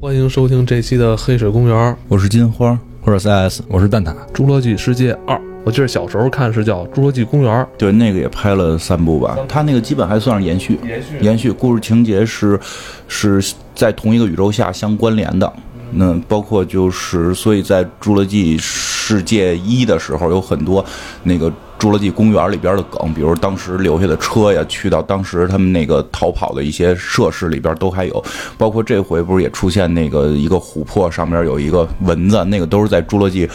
[0.00, 1.76] 欢迎收听这期的《黑水公园》，
[2.08, 5.36] 我是金花，或者 CS，我是蛋挞，《侏罗纪世界二》。
[5.64, 9.38] 我记得小时候看是叫《侏罗纪公园》，对，那个也拍了三部吧。
[9.48, 12.58] 它那个基本还算是延续，延续，延续故事情节是
[13.06, 13.42] 是
[13.74, 15.52] 在同一个宇宙下相关联的。
[15.92, 20.84] 那包括就是，所以在《侏罗纪世界一》的时候，有很多
[21.22, 21.52] 那个。
[21.78, 28.24] 侏罗纪公园里边的梗，比如当时留下的车呀，去到当时他们那个逃跑的一些设施里边都还有，
[28.56, 33.50] 包括这回不是也出现那个一个琥珀上面有一个蚊子，那个都是在侏罗纪。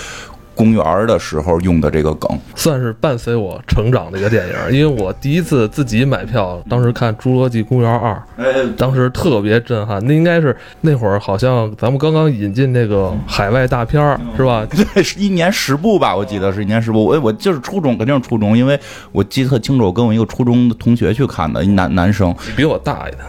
[0.57, 4.75] 公园的时候用的这个梗，算是伴随我成长的一个电影。
[4.75, 8.19] 因为我第一次自己买票，当时看《侏罗纪公园二》，
[8.75, 10.03] 当时特别震撼。
[10.07, 14.65] 那应该是那会儿，好像咱们刚刚引进那个海外大片儿，是吧？
[14.93, 17.05] 对，是一年十部吧，我记得是一年十部。
[17.05, 18.79] 我我就是初中，肯定是初中，因为
[19.11, 23.23] 我记得特清楚，我跟我一个初中的同学去看的，一男男生，比我大一点，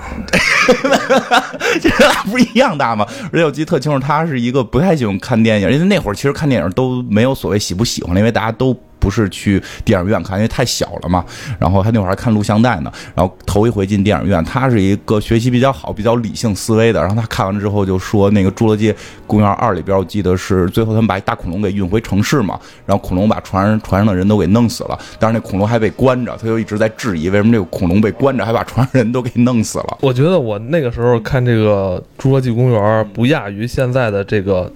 [1.79, 3.07] 这俩不是 一样大吗？
[3.33, 7.05] 而且我记得特清楚，他是一个不太喜欢看电影，因为那会儿其实看电影都。
[7.18, 11.25] 没没有所谓喜不喜欢因为大家都不是去电影院看，因为太小了嘛。
[11.59, 12.93] 然后他那会儿还看录像带呢。
[13.13, 17.01] 然后头一回进电影院，他是一个学习比较好、比较理性思维的。
[17.01, 18.95] 然后他看完之后就说：“那个《侏罗纪
[19.27, 22.59] 公园二》里边，我记得是最后他们把一大恐龙给运回城市嘛。
[22.87, 26.37] 然后恐龙把船上船上的人都给弄死了，但是那恐龙还被关着。
[26.37, 29.99] 他就一直在质疑为什么这个恐龙被关着，还把船上人都给弄死了。
[30.01, 34.73] 我觉得我那个时候看这个《侏罗纪公园》不亚于现在的这个。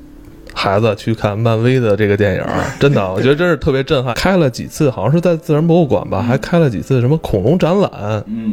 [0.62, 2.44] 孩子去看漫威的这个电影，
[2.78, 4.14] 真的，我觉得真是特别震撼。
[4.22, 7.90] 开了几次，好像是在自然博物馆吧，还开了几次什么恐龙展览，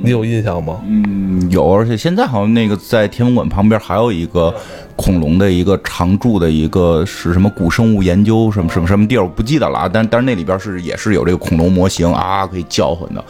[0.03, 0.81] 你有印象吗？
[0.87, 4.51] 嗯，有，而且现在好像那个在天文馆旁边还有一个
[4.95, 9.87] 恐龙的一个常驻的一个是什么古生物研究什么什么什么地儿，我不记得了。
[9.93, 13.23] 但但是那里边是也是有这个恐龙模型啊，可以叫唤的。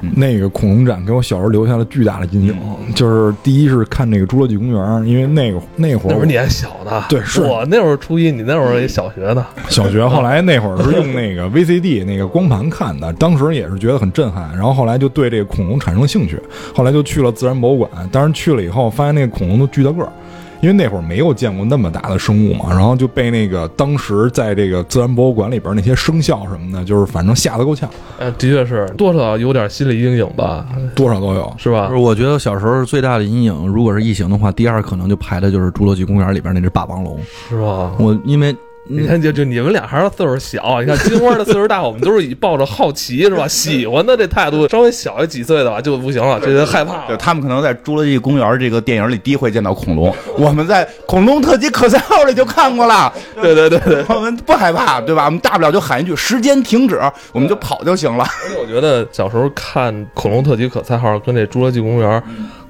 [0.00, 2.56] 那个恐龙展给我小时候留下了巨大的阴影，
[2.94, 10.06] 就是第一是看那个侏罗纪公园，因为那个那会儿那会儿你还小呢，对，是我那会儿初一，你那会儿也小学呢，小学。
[10.06, 16.40] 后来那会儿是用那个 VCD 那个光盘看的，当时也是觉得很震撼，然后后来就对这个恐龙产生了兴趣，
[16.74, 20.12] 后来就去了自然博物馆，当时去了以后发现那个恐龙都巨大个儿。
[20.60, 27.88] 因为那会儿没有见过那么大的生物嘛，然后就被那个当时在这个自然博物馆里边那些生肖什么的，就是反正吓得够呛。
[28.18, 31.90] 呃，的确是多少有点心理阴影吧，多少都有，是吧？
[31.96, 37.18] 我觉得小时候最大的阴影，如果是异形的话，第二可能就排的就是《侏罗纪公园》里边那只霸王龙，
[37.48, 37.92] 是吧？
[37.98, 38.56] 我因为。
[38.88, 40.80] 你看，就就你们俩还是岁数小。
[40.80, 44.68] 你看金花的岁数大，我们都是以抱着好奇是吧，喜欢的这态度。
[44.68, 47.08] 稍微小一几岁的吧，就不行了，觉得害怕。
[47.08, 53.12] 就他们可能在《侏罗纪公园》这个电影里第一回见到恐龙，我们在《恐龙特辑可赛号》里就看过了。
[53.42, 55.24] 对对对对，我们不害怕，对吧？
[55.24, 57.00] 我们大不了就喊一句“时间停止”，
[57.32, 58.24] 我们就跑就行了。
[58.44, 62.08] 而且我觉得小时候看《恐龙特辑可赛号》跟这《侏罗纪公园》。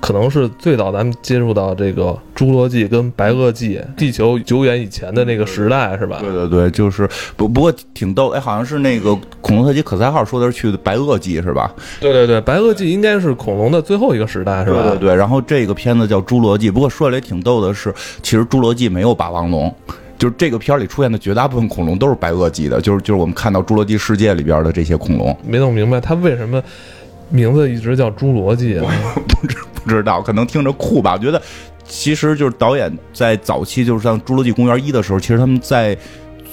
[0.01, 6.19] 可能是最早咱们接触到这个侏罗纪跟白垩纪，地球久远以前的那个时代，是吧？
[6.21, 11.75] 对对对，就是不不过挺逗，哎，好像是那个恐龙特辑可赛号说的是去的白垩纪，是吧？
[12.01, 14.83] 对对对，白垩纪应该是恐龙的最后一个时代，是吧？
[14.83, 15.15] 对对对。
[15.17, 17.93] 然后这个片子叫侏罗纪，不过说来也挺逗的是，
[18.23, 19.75] 其实侏罗纪没有霸王龙，
[20.19, 25.37] 就是这个片里出现的绝大部分恐龙都是白垩纪的，就是就是我们看到侏罗纪世界里边的这些恐龙。
[25.45, 26.63] 没弄明白他为什么
[27.29, 28.85] 名字一直叫侏罗纪啊？
[29.41, 29.57] 不知。
[29.85, 31.13] 不知道，可能听着酷吧？
[31.13, 31.41] 我觉得，
[31.87, 35.97] 其实就是导演在早期，就是像《侏罗纪公园一》的时候，其实他们在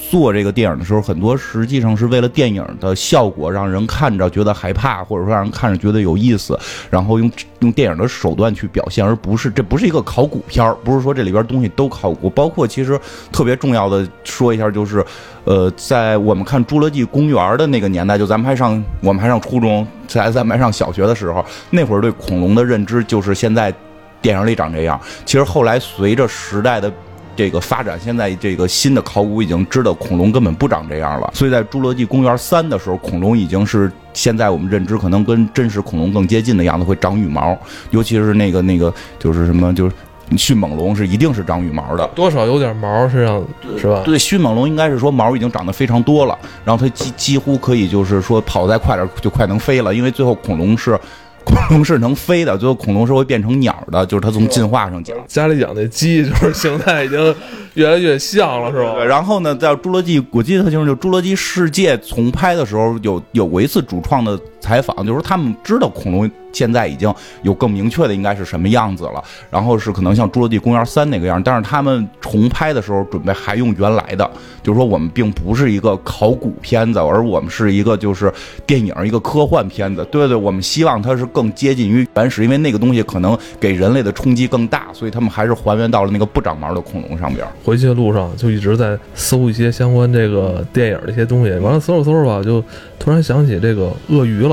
[0.10, 6.58] 做这个电影的时候，很多实际上是为了电影的效果，让人看着觉得害怕，或者说让人看着觉得有意思，
[6.90, 12.30] 然后用用电影的手段去表现，而不是这不是一个考古片儿，不是说这里边东西都考古。
[12.30, 13.00] 包括其实
[13.32, 15.04] 特别重要的说一下，就是
[15.46, 19.86] 呃，在我们看《侏罗纪公园》的那个年代，就咱们还上我们还上初中。
[20.06, 23.74] 在咱们还上小学的时候，那会儿对恐龙的认知就是现在
[24.22, 25.00] 电影里长这样。
[25.26, 26.92] 其实后来随着时代的
[27.36, 31.32] 这个发展，现在这个新的考古已经知道恐龙根本不长这样了。
[31.34, 37.58] 所以在《侏罗纪公园三》的时候，恐龙已经是现在我们认知可能跟真实恐龙更接近的样子，会长羽毛，
[37.92, 39.96] 尤其是那个那个就是什么就是。
[40.38, 43.44] 迅猛龙是一定是长羽毛的，多少有点毛身上
[43.78, 44.02] 是吧？
[44.06, 50.98] 对，迅猛龙应该是说毛已经长得非常多了，然后它几几乎可以就是说跑再快点就快能飞了，因为最后恐龙是
[51.44, 55.16] 恐龙是能飞的，最后恐龙是会变成鸟的，就是它从进化上讲。
[55.28, 57.36] 家里养那鸡就是形态已经
[57.74, 58.94] 越来越像了，是吧？
[58.96, 59.06] 对。
[59.06, 66.32] 然后呢，在侏罗纪，我记得特清楚，就侏罗纪世界重拍的时候，有有过一次主创的采访，就是他们知道恐龙。
[66.54, 67.12] 现在已经
[67.42, 69.24] 有更明确的应该是什么样子了。
[69.50, 74.30] 然后是可能像《侏罗纪公园三》那个样，但是他们重拍的时候准备还用原来的，
[74.62, 78.32] 就是说我们并不是一个考古片子，而我们是一个就是
[78.68, 80.06] 电影一个科幻片子。
[80.12, 87.44] 对对，我们希望它是更接近于原始，因为那个东西可能给人类的冲击更大，所以他们还是还原到了那个不长毛的恐龙上边。
[87.64, 92.64] 回去的路上就一直在搜一些相关这个电影的一些东西，完了搜着搜着吧，就
[93.00, 94.53] 突然想起这个鳄鱼了。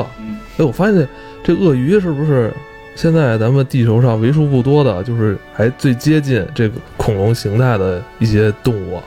[0.58, 1.08] 哎，我发现
[1.42, 2.52] 这鳄鱼是不是
[2.94, 9.02] 现在咱们地球上为数不多的，就是还最接近这个恐龙形态的一些动物啊？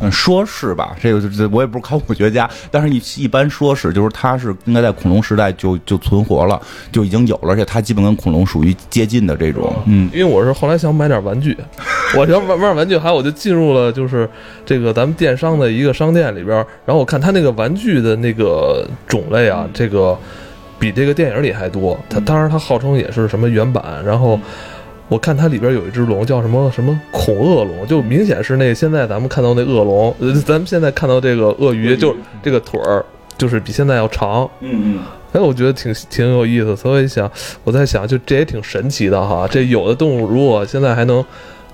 [0.00, 6.60] 嗯，说是吧，这个这我也不是考古学家，但是一一般说是，就是它是应该在恐龙时代就就存活了，
[6.90, 9.72] 就已经有了，而且它基本跟恐龙属于接近的这种。
[9.86, 11.56] 嗯，因为我是后来想买点玩具，
[12.18, 14.28] 我想玩玩玩具，还有我就进入了就是
[14.66, 20.18] 这个咱们电商的一个商店里边，然后我看它那个玩具的那个种类啊，这个
[20.78, 21.98] 比这个电影里还多。
[22.08, 24.38] 它当然它号称也是什么原版，然后。
[25.12, 33.04] 我看它里边有一只龙，叫什么什么恐鳄龙，就明显是那现在咱们看到那恶龙，呃，咱们现在看到这个鳄鱼，就是这个腿儿，
[33.36, 34.48] 就是比现在要长。
[34.60, 35.00] 嗯嗯。
[35.32, 37.30] 哎，我觉得挺挺有意思，所以想
[37.62, 39.46] 我在想，就这也挺神奇的哈。
[39.46, 41.22] 这有的动物如果现在还能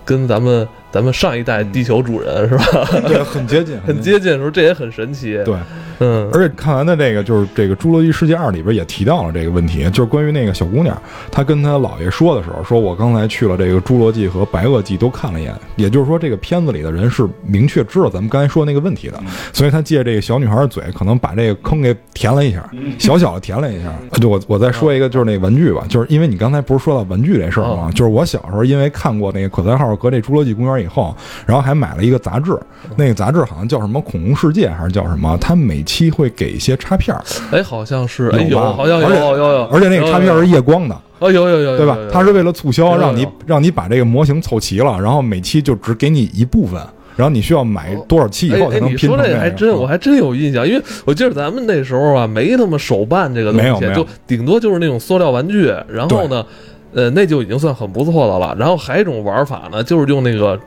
[0.05, 2.89] 跟咱们咱们上一代地球主人是吧？
[3.07, 5.41] 对，很接近， 很接近的时候，这也很神奇。
[5.45, 5.55] 对。
[6.01, 10.97] 嗯，而且看完的这个就是这个《侏罗纪世界二》里边也提到了这个问题，就是关于那个小姑娘，
[11.29, 19.21] 她跟她姥爷说的时候，说我刚才去了这个侏罗纪和白垩纪都看了一眼，也就是说这个片子里的人是明确知道咱们刚才说那个问题的，
[19.53, 23.93] 所以他借这个小女孩的嘴，可能把这个坑给填了一下，小小的填了一下。
[24.21, 27.91] 就我我再说一个，就是那玩具吧，就是因为你刚才不是说到玩具这事儿吗？
[27.93, 31.15] 就是我小时候因为看过那个可赛号搁这侏罗纪公园以后，
[31.47, 32.59] 然后还买了一个杂志，
[32.97, 35.37] 那个杂志好像叫什么《恐龙世界》还是叫什么？
[35.41, 41.97] 它每期会给一些插片儿，哎，好像是，哎有，好像有，有有有，而且那个插片是夜光的，哦，有有有，对吧？
[42.13, 46.81] 它是为了促销，让你让你把这个模型凑齐了，然后每期就只给你一部分，
[47.17, 49.11] 然后你需要买多少期以后才能拼成。
[49.11, 56.45] 你说这还真，我还真有印象，因为我记得咱们那时候啊，没那么手办这个东西，就顶多就是那种塑料玩具，然后呢，
[56.93, 58.57] 呃，那就已经算很不错的了。
[58.59, 60.59] 然后还有一种玩法呢，就是用那个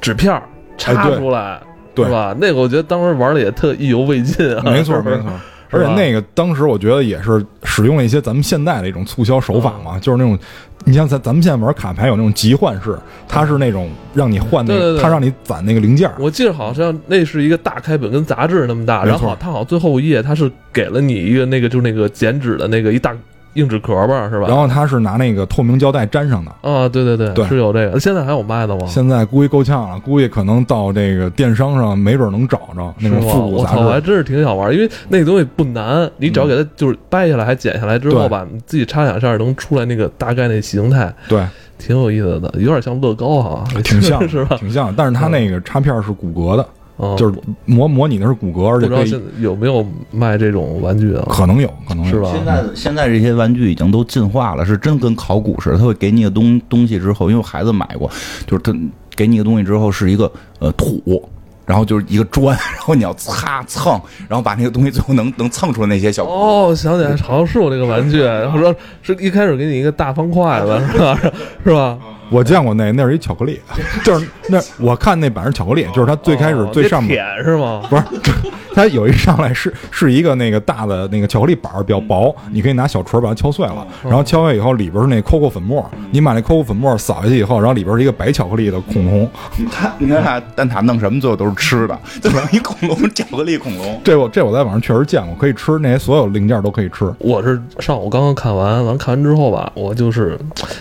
[0.00, 0.40] 纸片
[0.76, 1.60] 插出来。
[1.96, 2.34] 对吧？
[2.40, 4.62] 那个我觉得当时玩的也特意犹未尽啊。
[4.64, 5.30] 没错没错，
[5.70, 10.36] 而且那个当时我觉得也是使用了一些咱们现代的一种促销手法嘛，就是那种，
[10.84, 12.98] 你像咱咱们现在玩卡牌有那种集换式，
[13.28, 16.10] 它是那种让你换那个，它让你攒那个零件。
[16.18, 23.14] 我记得好像那是一个大开本，跟杂志那么大，然后它好像最后一页它是给了你一个那个就是那个剪纸的那个一大。
[23.54, 24.46] 硬纸壳吧，是吧？
[24.48, 26.50] 然后它是拿那个透明胶带粘上的。
[26.60, 27.98] 啊，对对对，是有这个。
[27.98, 28.86] 现在还有卖的吗？
[28.86, 33.78] 现在估计够呛了，估计可能到这个电商上没准能找着那种复古杂志。
[33.78, 41.14] 我还真是挺想玩，因为那东西不难，你只要给它就是掰下来，还剪下来之后吧，你自己插两下能出来那个大概那形态。
[41.28, 41.46] 对，
[41.78, 44.56] 挺有意思的，有点像乐高哈，挺像 是吧？
[44.58, 46.66] 挺像，但是它那个插片是骨骼的。
[46.96, 51.26] 哦，就是模模拟的是骨骼，而且不知道有没有卖这种玩具啊？
[51.28, 52.30] 可能有，可能是吧。
[52.32, 55.78] 现在现在这些玩具已经都进化了，是真跟考古似的。
[55.78, 58.08] 他会给你个东东西之后，因为我孩子买过，
[58.46, 58.72] 就是他
[59.16, 60.30] 给你个东西之后是一个
[60.60, 61.28] 呃土，
[61.66, 68.72] 然后就是一个砖， 然后你要擦蹭，然后把那个东西最后能能蹭出来那些小哦，想起来好像是我那个玩具，然后说
[69.02, 71.18] 是一开始给你一个大方块子，是吧？
[71.64, 71.98] 是吧？
[72.30, 73.60] 我见过那，那是一巧克力，
[74.04, 77.82] 就是那我看那版是巧克力，就是它最开始最上面舔是吗？
[77.88, 78.02] 不是，
[78.74, 89.30] 它有一上来是是一个那个大的那个巧克力板比较薄，你可以拿小锤把它敲碎了，然后敲碎以后里边是那 COCO 粉末，你把那 COCO 粉末扫下去以后，然后里边是一个白巧克力的恐龙。
[89.70, 94.00] 它你看它蛋挞弄什么最后都是吃的，就一恐龙巧克力恐龙。
[94.02, 97.12] 这我这我在网上确实见过，可以吃那些所有零件都可以吃。
[97.18, 100.38] 我是上午刚刚看完，完看完之后吧，我就是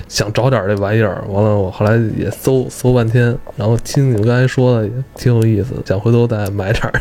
[0.07, 1.23] 想找点这玩意儿。
[1.33, 6.93] 完了，我后来也搜搜半天，然后听你们刚才说的也挺有意思，想回头再买点儿。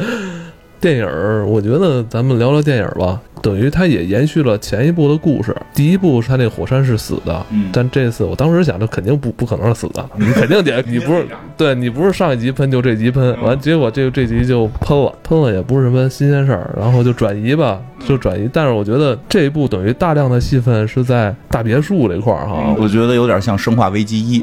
[0.80, 1.06] 电影，
[1.50, 3.20] 我觉得咱们聊聊电影吧。
[3.42, 5.54] 等于它也延续了前一部的故事。
[5.74, 11.26] 第一部是他那个火山是死的，但这次我当时想着肯定不不可能是死的，你肯定得 你不是
[11.56, 18.48] 对你不是上一集喷就这集喷完，结果这这集就喷了，喷了也不是什么新鲜事儿，然后就转移吧，就转移。
[18.52, 24.40] 但是我觉得这一部等于大量的戏份是在大别墅这块儿哈，我觉得有点像《生化危机一》，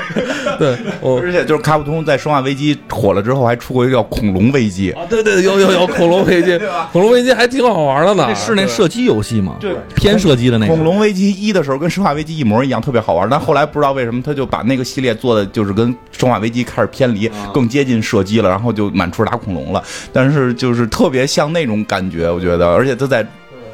[0.58, 6.58] 对，而且就是卡普通在《生化危机》火了之后还出过一个叫《恐龙危机》啊，对对，有有有恐龙危机，
[6.92, 8.25] 恐龙危机还挺好玩的呢。
[8.34, 9.56] 是那射击游戏吗？
[9.60, 10.74] 对，偏射击的那个。
[10.74, 13.28] 恐龙危机一的时候跟生化危机一模一样，特别好玩。
[13.30, 19.82] 但后来不知道为什么他就把那个系列做的就是跟生化危机开始偏离，更接近射击了，然后就满处打恐龙了。
[20.12, 23.26] 但是就是特别像那种感觉，我觉得，而且他在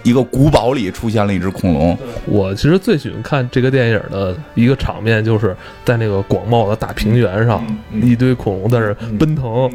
[0.03, 7.65] 一个古堡里出现了一只恐龙，我其实最喜欢看这个电影的一个场面，就是在那个广袤的大平原上，
[8.03, 9.71] 一堆恐龙在那奔腾。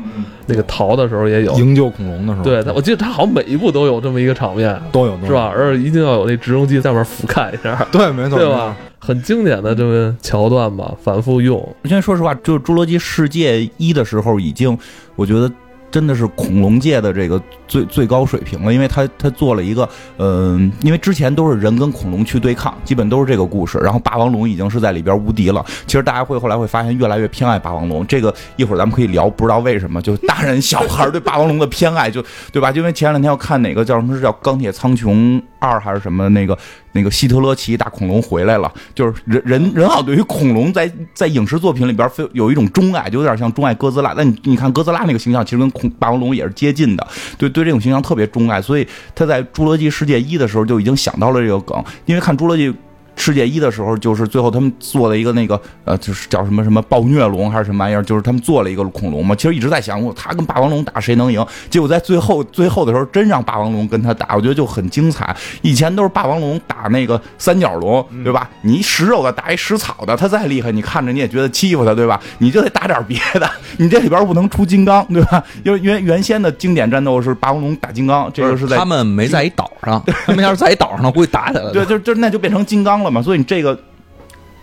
[0.50, 5.52] 那个逃的时候也有，营救恐龙的时候，对，我记得他好像每一部都有这么一个场面，都有，是吧？
[5.54, 8.74] 而且一定要有那直升机在外面俯瞰一下， 对，没错，对吧？
[8.98, 11.58] 很经典的这个桥段吧，反复用。
[11.84, 14.78] 现在说实话，就是《侏罗纪世界一》的时候，已经
[15.18, 15.52] 我觉得。
[15.90, 23.78] 真的是恐龙界的这个最最高水平了，因为他他做了一个，嗯，因为之前都是人跟恐龙去对抗，基本都是这个故事。
[23.80, 25.66] 然后霸王龙已经是在里边无敌了。
[25.86, 28.06] 其实大家会后来会发现，越来越偏爱霸王龙。
[28.06, 32.72] 这个一会儿咱们可以聊，不知道为什么，就大人小孩对霸王龙的偏爱，就对吧？
[32.72, 36.58] 因为前两天要看哪个叫什么是叫钢铁苍穹二还是什么那个。
[36.94, 44.16] 那个希特勒骑大恐龙回来了，就是人人人啊对于恐龙在在影视作品里边非有一种钟爱，就有点像钟爱哥斯拉。
[44.18, 52.70] 那你你看哥斯拉那个形象，其实跟恐霸王龙也是接近的，对对这种形象特别钟爱，所以他在《侏罗纪世界一》的时候就已经想到了这个梗，因为看《侏罗纪》。
[53.18, 59.36] 世界一的时候，就是最后他们做了一个那个呃，就是叫什么什么暴虐龙还是什么玩意儿，就是他们做了一个恐龙嘛。
[59.36, 61.46] 其实一直在想，他跟霸王龙打谁能赢？
[61.70, 65.36] 结果在最后最后的时候，真让霸王龙跟他打，我觉得就很精彩。
[65.62, 68.50] 以前都是霸王龙打那个三角龙，对吧？
[68.62, 72.22] 你食肉的打一食草的，他再厉害，你看着你也觉得欺负他，对吧？
[72.38, 75.44] 你就得打点别的，你这里边不能出金刚，对吧？
[75.64, 81.72] 因为原原先的经典战斗是霸王龙打金刚，这个是在他们没在一岛上， 他们要是在一岛上，估计打起来了。
[81.72, 83.07] 对，就就那就变成金刚了。
[83.10, 83.80] 嘛，所以你这个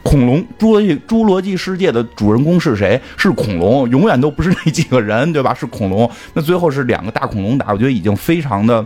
[0.03, 3.01] 恐龙侏罗纪侏罗纪世界的主人公是谁？
[3.17, 5.55] 是恐龙，永远都不是那几个人，对吧？
[5.55, 6.11] 是恐龙。
[6.33, 8.85] 那最后是两个大恐龙打，我觉得已经非常的，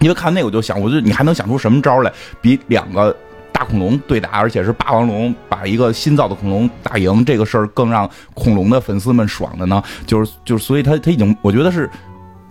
[0.00, 3.16] 因为看那我就想，我觉得你还能想出什么招来，比两个
[3.52, 9.82] 大恐龙对打，而且是霸王龙把一个新造的恐龙打赢，这个事儿更让恐龙的粉丝们爽的呢？
[10.06, 11.90] 就是就是，所以他他已经，我觉得是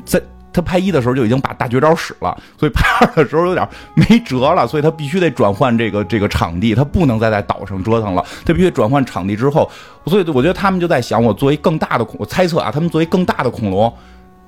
[0.03, 0.21] 在。
[0.53, 9.69] 他拍一的时候就已经把大绝招使了，所以拍二的时候有点没辙了，所以他必须得转换这个这个场地，他不能再在岛上折腾了，他必须转换场地之后，
[10.05, 13.93] 所以我觉得他们就在想，我作为更大的恐，我猜测啊，他们作为更大的恐龙。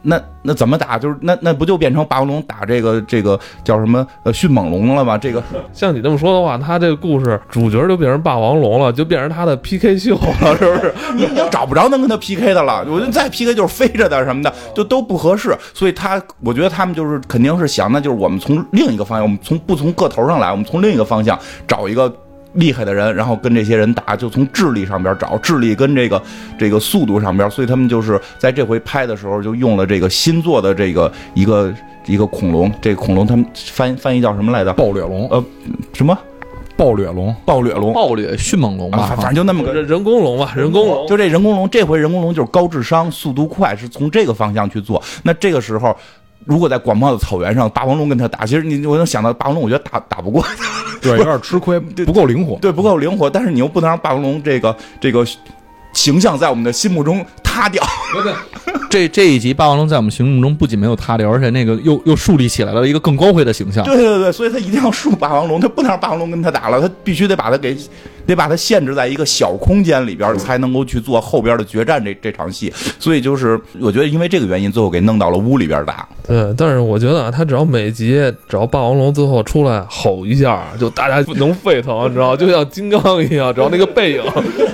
[0.03, 0.98] 那那怎么打？
[1.00, 5.17] 就是那那不就变成霸王龙打这个这个叫什么呃迅猛龙了吗？
[5.17, 5.41] 这个
[5.74, 10.93] 像你这么说的话，他这个故事主角就变成霸王龙了，就变成他的 PK 秀了， 是不是？
[11.15, 12.86] 你已经找不着能跟他 PK 的了。
[12.88, 15.57] 我觉得 再 PK 就是飞着的什么的，就都不合适。
[15.74, 22.13] 所以他我觉得他们就是肯定是想，那就是我们从另一个方向，我们从不从个头上来，我们从另一个方向找一个。
[22.53, 26.22] 厉害的人，然后跟这些人打，就从智力上边找，智力跟这个
[26.57, 31.74] 这个速度上边，所以他们就是在这回拍的时候就用了这个新做的这个一个
[32.05, 34.72] 一个恐龙，这个恐龙他们翻翻译叫什么来着？
[34.74, 35.27] 暴掠龙？
[35.29, 35.43] 呃，
[35.93, 36.17] 什么？
[36.75, 37.36] 暴掠龙？
[37.45, 37.93] 暴掠龙？
[37.93, 39.15] 暴掠迅猛龙吧？
[39.17, 41.07] 反正就那么个人工龙吧，人工龙。
[41.07, 45.01] 就这人工龙，这回人工龙就是高智商、速度快，是从这个方向去做。
[45.24, 45.95] 那这个时候。
[46.45, 50.45] 如果在广袤的草原上，霸王龙跟他打，其实你我能想到霸王龙，我觉得打打不过，
[51.01, 53.29] 对，有点吃亏，不够灵活，对，不够灵活。
[53.29, 55.25] 但是你又不能让霸王龙这个这个
[55.93, 57.83] 形象在我们的心目中塌掉。
[58.89, 63.83] 这这一集霸王龙在我们心目中不仅没有塌掉，而且那个又又树立起来了一个更高贵的形象。
[63.85, 67.75] 对对对，所以他一定要树霸王龙，他不能让霸王龙跟他打了，他必须得把他给。
[68.25, 72.71] 得把它限制在一个小空间里边，才能够去做后边的决战这这场戏。
[72.99, 76.07] 所以就是我觉得，因为这个原因，最后给弄到了屋里边打。
[76.25, 78.13] 对，但是我觉得啊，他只要每集
[78.47, 84.23] 只要霸王龙最后出来吼一下，就大家能沸腾，你知道，就像金刚一样，只要那个背影，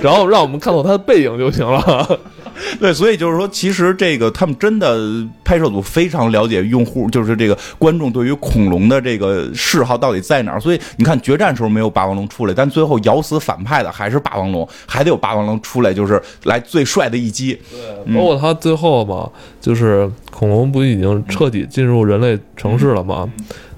[0.00, 2.18] 然后让我们看到他的背影就行了。
[2.78, 4.98] 对，所以就是说，其实这个他们真的
[5.44, 10.60] 拍摄组非常了解用户，就是这个观众对于恐龙的这个嗜好到底在哪儿。
[10.60, 17.58] 所以你看决战时候没有霸王龙出来，但最后咬死反派的还是霸王龙，还得有霸王龙出来，就是来最帅的一击。
[17.70, 23.28] 对，包括他最后嘛，就是恐龙不已经彻底进入人类城市了吗？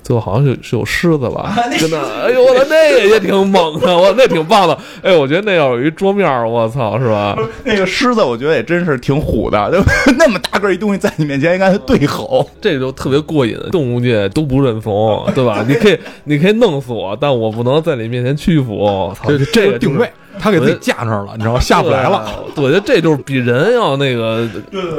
[0.02, 7.36] 最后好像是是有狮子吧，真的，哎呦我操，那个也挺猛的，我 那挺棒的，哎，我觉得那要有一桌面，我操，是吧？
[7.64, 9.70] 那个狮子我觉得也真是挺虎的，
[10.18, 13.56] 那么大个一东西在你面前应该对吼，这就特别过瘾。
[13.70, 15.64] 动物界都不认怂， 对吧？
[15.68, 19.12] 你可以你可以弄死我，但我不能在你面前屈服。
[19.16, 20.10] 操，这个定位。
[20.38, 21.60] 他给自己架那儿了，你知道吗？
[21.60, 22.30] 下不来了。
[22.56, 24.48] 我觉得这就是比人要那个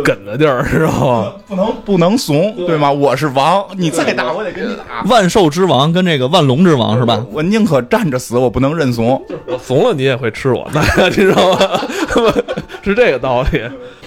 [0.03, 1.33] 梗的地儿，知道吗？
[1.47, 2.91] 不能不能怂，对吗？
[2.91, 5.03] 我是王，你再打我得跟你打。
[5.09, 7.25] 万兽之王跟这个万龙之王是吧？
[7.31, 9.21] 我宁可站着死，我不能认怂。
[9.47, 11.59] 我怂了，你也会吃我， 你知道吗？
[12.83, 13.61] 是这个道理。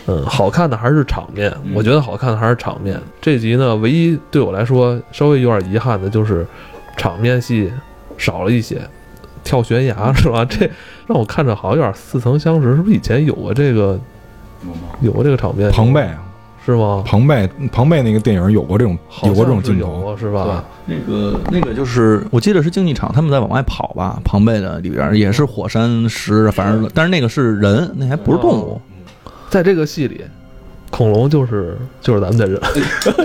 [0.08, 3.00] 嗯，好看的还是场面，我觉得好看的还是场面。
[3.20, 6.46] 这集呢，唯一对我来说稍微有点遗憾的就是
[6.96, 7.72] 场面戏
[8.16, 8.80] 少了一些。
[9.46, 10.44] 跳悬崖是吧？
[10.44, 10.68] 这
[11.06, 13.98] 让我看着好像有点似曾相识，是不是以前有过这个？
[15.00, 15.70] 有过这个场面？
[15.70, 16.18] 庞贝啊，
[16.64, 17.04] 是吗？
[17.06, 20.64] 庞贝庞贝那个电影有过这种有过这种镜头，过是吧？
[20.86, 28.80] 那个那个就是，我记得是竞技场，他们在往外跑吧，庞贝的里边也是火山石，反正但是那个是人，那还不是动物。
[29.50, 30.22] 在这个戏里，
[30.90, 32.60] 恐龙就是就是咱们的人，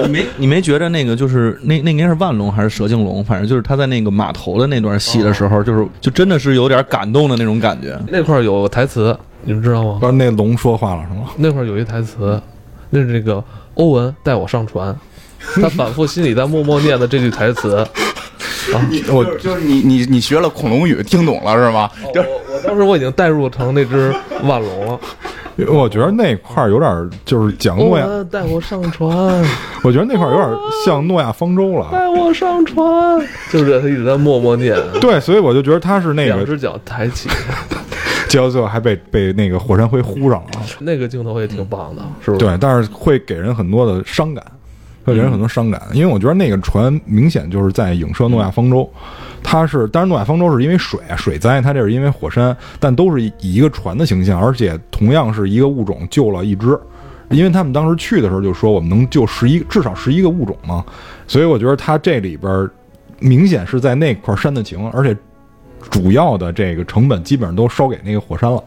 [0.04, 7.98] 你没你没觉得那个就是那那应该是万龙还是蛇颈龙，反正就是他在那个码头的那段戏的时候，就是就真的是有点感动的那种感觉。
[8.08, 10.06] 那块儿有台词，你们知道吗不？
[10.08, 11.30] 是那龙说话了是吗？
[11.38, 12.42] 那块儿有一台词，
[12.90, 13.44] 那是这个
[13.76, 14.94] 欧文带我上船，
[15.56, 17.86] 他反复心里在默默念的这句台词。
[18.74, 18.78] 啊
[19.12, 21.90] 我就是你你你学了恐龙语，听懂了是吗？
[22.14, 24.14] 就是我我当时我已经代入成那只
[24.44, 25.00] 万龙了。
[25.68, 29.10] 我觉得那块儿有点就是讲诺亚，文带我上船，
[29.84, 30.50] 我觉得那块儿有点
[30.86, 31.90] 像诺亚方舟了。
[31.92, 33.20] 带我上船，
[33.52, 37.30] 就是他一直在默默念， 对，所以我就觉得他是那个，两只脚抬起。
[38.30, 40.50] 结果最后还被被那个火山灰糊上了。
[40.80, 42.46] 那个镜头也挺棒的，是不是？
[42.46, 44.42] 对，但是会给人很多的伤感，
[45.04, 48.90] 会给人很多伤感，因为我觉得那个船明显就是在影射诺亚方舟，
[49.44, 56.80] 它是，当然诺亚方舟是因为水啊水灾，它这是因为火山，但都是以一个船的形象，而且同样是一个物种救了一只，
[57.30, 60.86] 因为他们当时去的时候就说我们能救十一至少十一个物种嘛，
[61.28, 62.70] 所以我觉得它这里边儿
[63.20, 65.16] 明显是在那块儿煽的情，而且。
[65.90, 68.64] 主要的这个成本基本上都烧给那个火山了，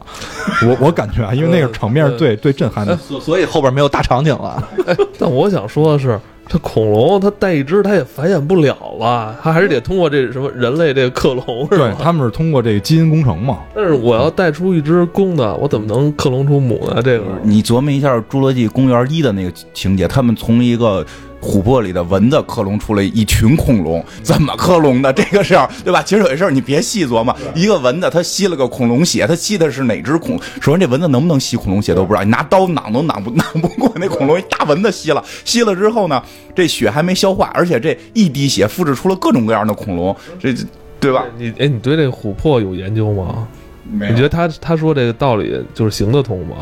[0.66, 2.96] 我我感觉啊， 因为那个场面是最最震撼的。
[2.96, 4.68] 所所以后边没有大场景了。
[5.16, 9.36] 但我想说的是，这恐龙它带一只，它也繁衍不了了？
[9.42, 11.88] 它还是得通过这什么人类这个克隆，是吧？
[11.88, 17.00] 对他们是通过这个基因工程嘛，但是我要带出一只公的，我怎么能克隆出母呢？
[17.02, 21.04] 这个你琢磨一下《侏罗纪公园一》的那个情节，他们从一个
[21.44, 25.12] 琥珀里的蚊子克隆出了一群恐龙， 怎么克隆的？
[25.12, 26.02] 这个事儿，对吧？
[26.02, 30.40] 其实有些事儿你别细琢磨，一个蚊子它吸了个恐龙血，它吸的是哪只恐？
[30.60, 36.22] 首先这蚊子能不能吸恐龙血都不知道，你拿刀攮都攮不攮不过那恐龙，一大蚊子吸了，吸了之后呢，
[36.54, 40.54] 这血还没消化，而且这一滴血复制出了各种各样的恐龙，这
[40.98, 41.24] 对吧？
[41.36, 43.46] 你哎，你对这个琥珀有研究吗？
[43.86, 46.56] 你觉得他他说这个道理就是行得通吗？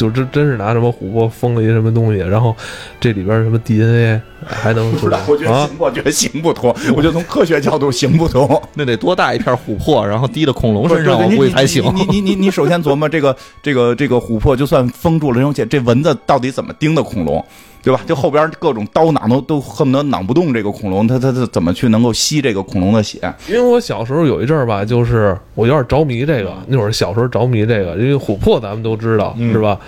[0.00, 2.56] 就真真是拿什么琥珀封了一什么东西，然后
[2.98, 8.60] 这里边什么 DNA 还能不知道，我觉得啊行，我觉得行不通， 我觉得从科学角度行不通。
[8.74, 11.84] 那得多大一片琥珀，然后滴到恐龙身上，我估计才行。
[11.94, 17.44] 你你你你首先琢磨这个这个这个琥珀，就算封住了这种血，这蚊子到底怎么叮的恐龙，
[17.82, 18.00] 对吧？
[18.06, 23.18] 就后边各种刀攮都都恨不得攮不动这个恐龙，它它它怎么去能够吸这个恐龙的血？
[23.48, 29.78] 因为我小时候有一阵儿吧，就是我有点着迷这个，那会儿小时候着迷这个，因为琥珀咱们都知道、是吧？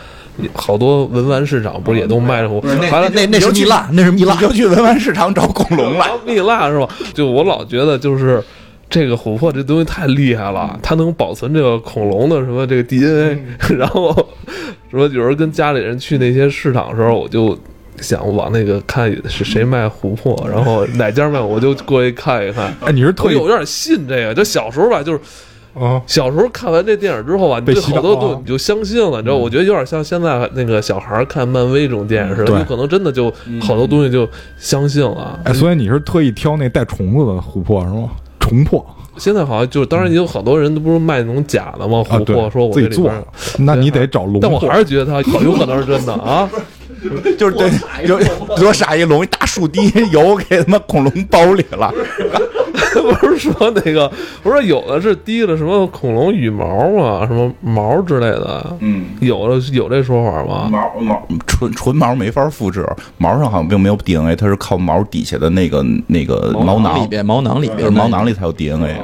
[0.54, 2.70] 好多文玩市场不是也都卖这琥珀？
[2.90, 4.40] 完了那那是蜜蜡，那是蜜蜡你。
[4.40, 6.06] 就去文玩市场找恐龙了。
[6.24, 6.88] 蜜蜡是吧？
[7.12, 8.42] 就我老觉得就是。
[8.90, 13.42] 这个琥珀这东西太厉害了，它能保存这个恐龙的什么这个 DNA，、
[13.78, 14.14] 然后
[14.90, 17.58] 说有时候跟家里人去那些市场的时候，我就
[18.00, 22.74] 想往那个看是谁卖琥珀，然后哪家卖，我就过去看一看。
[22.80, 25.20] 哎，你是特意我有点信这个，就小时候吧，就是
[25.74, 29.36] 啊，小时候看完这电影之后吧，你对好多东西你就相信了，你知道？
[29.36, 34.28] 我觉得有点像现在那个小孩看漫威这种电影似的，对有可能真的就好多东西就
[34.58, 35.40] 相信了。
[35.44, 38.10] 哎，所以你是特意挑那带虫子的琥珀是吗？
[38.40, 38.84] 虫珀
[39.18, 42.02] 现在好像就是，当然也有好多人都不是卖那种假的吗？
[42.08, 43.26] 啊，对琥珀，说我自己做这里边的，
[43.58, 44.58] 那你得找龙但我。
[44.58, 46.48] 还是觉得它有可能是真的啊！
[47.36, 47.70] 就是对，
[48.06, 48.18] 就
[48.56, 51.92] 多傻一龙一大树滴 油给他妈恐龙包里了。
[53.20, 54.10] 不是说那个，
[54.42, 56.64] 不是有的是滴了什么恐龙羽毛
[57.02, 60.68] 啊，什么毛之类的，嗯，有的有这说法吗？
[60.70, 62.86] 毛毛纯纯毛没法复制，
[63.18, 68.96] 毛上好像并没有 DNA，它是靠毛底下的那个那个毛囊里边，毛囊里就是边，毛囊里才有 DNA。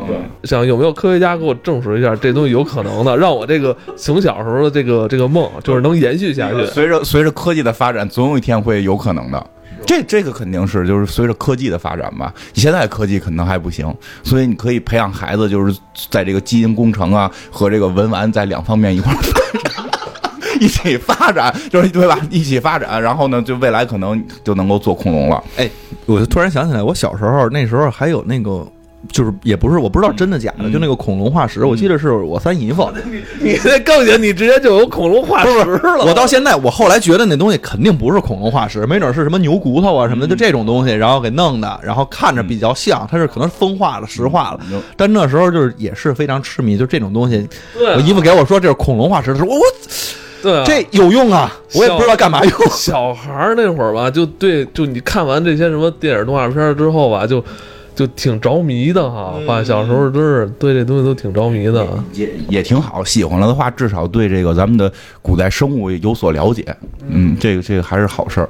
[0.44, 6.64] 想有没有科学家给我证实一下这东西有可能的，让我这个从小时候的这个这个梦就是能延续下去。
[6.66, 9.46] 随着随着科技的发展，总有一天会有可能的。
[9.86, 15.78] 这这个肯定是就是随着科技的发展吧，现在科技可能还不行，所以你可以培养孩子，就是
[16.10, 19.90] 在这个基因工程啊和这个文玩在两方面一块发展，
[20.60, 22.18] 一起发展，就是对吧？
[22.30, 25.42] 一起发展，然后呢，就未来可能就能够做恐龙了。
[25.56, 25.70] 哎，
[26.06, 28.66] 我就突然想起来，我小时候那时候还有那个。
[29.12, 32.90] 就是也不是我不知道真的假的，就那个恐龙化石，我记得是我三姨夫。
[33.40, 36.04] 你那更行，你直接就有恐龙化石了。
[36.04, 44.60] 我到现在，我后来觉得那东西肯定不是恐龙化石，没准是什么牛骨头啊什么的，就这种东西，然后给弄的，然后看着比较像，它是可能风化了、石化了。
[44.96, 47.38] 但那时候就是也是非常痴迷，就这种东西。
[47.74, 49.62] 啊我姨夫给我说这是恐龙化石，他说我我
[50.40, 52.52] 对啊，这有用啊，我也不知道干嘛用。
[52.70, 57.44] 小孩儿那会儿吧，就对，就你看完这些什么电影动画片之后吧，就
[57.98, 59.34] 就挺着迷的哈。
[59.44, 61.84] 爸小时候真是对这东西都挺着迷的。
[62.12, 66.64] 也也挺好，喜欢了的话，至少对这个咱们的古代生物有所了解。
[67.08, 68.48] 嗯，这个这个还是好事儿。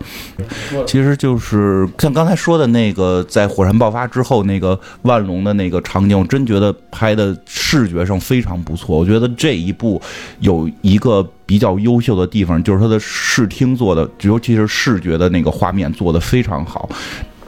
[0.87, 8.99] 其实就是像刚才说的那个，在火山爆发之后那个万隆的那个场景，我真觉得拍的视觉上非常不错。
[8.99, 9.99] 我觉得这一部
[10.41, 16.87] 有一个比较优秀的地方，就是它的视听做的，尤其是视觉的那个画面做的非常好。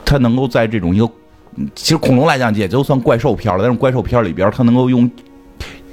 [0.03, 1.09] 它能够在这种一个，
[1.75, 5.11] 其实恐龙来讲也就算怪兽片了，但是怪兽片里边它能够用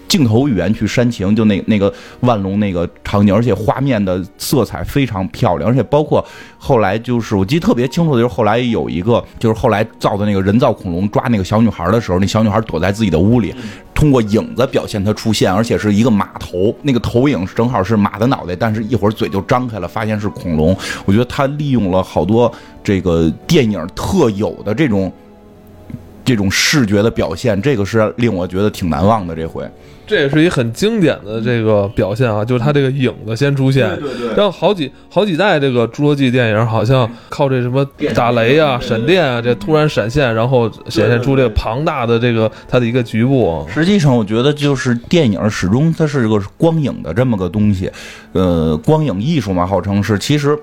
[0.08, 6.26] 镜头语言去煽情，就那那个万隆那个场景，而且画面的色彩非常漂亮，而且包括
[6.58, 13.54] 后来就是我记得特别清楚的就是后来有一个就是后来造的那个人造恐龙抓那个小女孩的时候，那小女孩躲在自己的屋里，
[13.94, 20.74] 通过影子表现她出现，而且是一个马头，那个投影正好是马的脑袋，但是一会儿嘴就张开了，发现是恐龙。
[21.06, 22.50] 我觉得他利用了好多
[22.82, 25.12] 这个电影特有的这种
[26.28, 29.34] 这种视觉的表现，这个是令我觉得挺难忘的。
[29.34, 29.64] 这回，
[30.06, 43.66] 这也是一很经典的这个表现啊，就是它这个影子先出现，对对然后好几好几代这个侏罗纪电影好像靠这什么打雷啊、闪电啊，这突然闪现，然后显现出这个庞大的这个它的一个局部啊。
[43.74, 47.90] 实际上，我觉得就是电影始终它是个光影的这么个东西，
[48.34, 50.20] 呃，光影艺术嘛，号称是。
[50.20, 50.58] 其实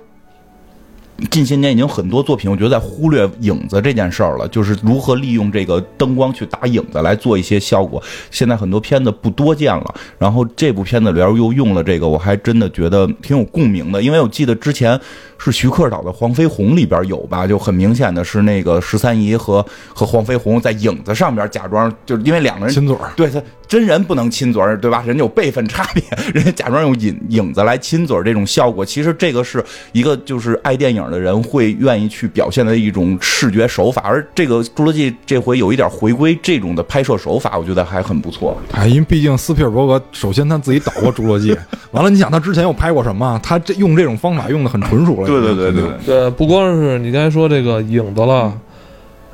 [1.31, 8.03] 近些年已经很多作品，我觉得在忽略影子这件事儿了，就是如何利用这个灯光去打影子来做一些效果。
[8.31, 15.01] 现在很多片子不多见了，然后这部片子里边又用了这个，我还真的觉得挺有共鸣的，因为我记得之前
[15.39, 25.03] 是徐克导的《黄飞鸿》里边有吧，就很明显的是那个十三姨和和黄飞鸿在影子上边假装，就是因为两个人亲嘴儿，对他真人不能亲嘴儿，对吧？
[25.07, 26.03] 人家有辈分差别，
[26.35, 38.57] 人家假装用影影子来亲嘴儿这种效果，其实这个是一个就是爱电影的人会愿意去表现的一种视觉手法，而这个《侏罗纪》这回有一点回归这种的拍摄手法，我觉得还很不错。
[38.73, 41.55] 哎，因为毕竟斯皮尔伯格，首先他自己导过《侏罗纪》，
[41.91, 43.41] 完了，你想他之前又拍过什么？
[43.43, 45.27] 他这用这种方法用的很纯熟了。
[45.27, 48.53] 对对对对，对，不光是你刚才说这个影子了，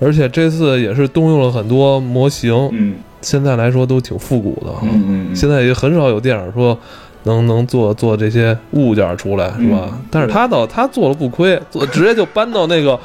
[0.00, 4.72] 而且这次也是动用了很多模型，嗯现在来说都挺复古的。
[4.82, 6.76] 嗯嗯现在也很少有电影说
[7.24, 9.90] 能能做做这些物件出来，是吧？
[10.10, 12.98] 但是他倒他做了不亏，做直接就搬到那个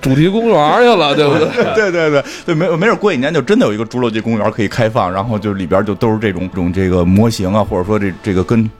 [0.00, 1.74] 主题公园去了， 对不对？
[1.74, 8.70] 对对对对，没没准过几年就真的有一个侏罗纪公园可以开放，然后就里边就都是这种这种这个模型啊，或者说这这个跟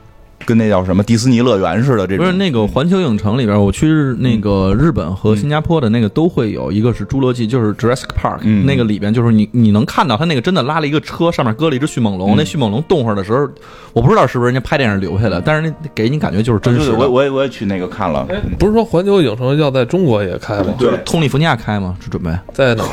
[0.45, 2.25] 跟那叫什么迪士尼乐园似的这种。
[2.25, 3.87] 不是那个环球影城里边，我去
[4.19, 13.47] 那个日本和新加坡的那个都会有，一个是侏罗纪，就是 Jurassic Park，、嗯那个里边就是你你能看到他那个真的拉了一个车，上面搁了一只迅猛龙，嗯那迅猛龙动会儿的时候，
[13.93, 16.97] 我不知道是不是人家拍电影留下的，但是那给你感觉就是真实的。
[16.97, 20.73] 我我也我也去那个看了，哎，不是说环球影城要在中国也开吗？
[20.77, 21.95] 对通利福尼亚开吗？
[22.01, 22.29] 是准备？
[22.53, 22.89] 在哪儿？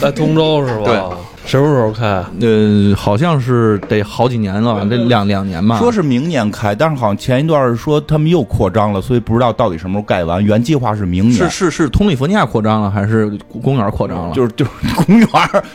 [0.00, 0.84] 在通州是吧？
[0.84, 0.96] 对
[1.46, 2.04] 什么时候开？
[2.40, 5.78] 呃，好像是得好几年了，这两两年吧。
[5.78, 10.44] 说是明年开，但是好像前一段是说他们又扩张了，所以不知道到底什么时候盖完。
[10.44, 13.30] 原计划是明年，是是是通利福尼亚扩张了，还是
[13.62, 14.34] 公园扩张了？
[14.34, 15.28] 就是就是公园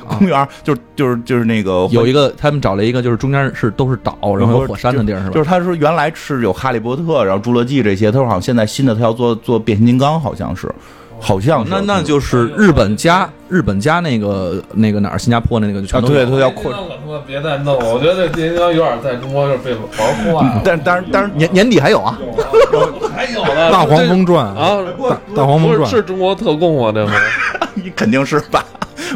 [0.08, 5.32] 公园儿，就是就是就是那个有一个，他们找了一个，就是中间是都是岛，然后有火山的地儿，是吧？
[5.34, 10.70] 就是他说原来是有哈利波特，然后侏罗纪这些，他说好像现在新的他要做做变形金刚，好像是，
[11.22, 11.72] 好像是。
[11.72, 16.74] 那那就是日本加日本加那个那个哪儿，新加坡的那个就全啊，都啊对，都要扩
[17.26, 20.62] 别再弄了，我觉得这刚有点在中国就是被玩坏了。
[20.66, 22.18] 但但是但是年年底还有啊，
[23.16, 24.80] 还有呢，大黄蜂传啊，
[25.10, 26.92] 大大黄蜂传不是是中国特供啊？
[26.94, 27.14] 这回
[27.76, 28.66] 你 肯定是吧？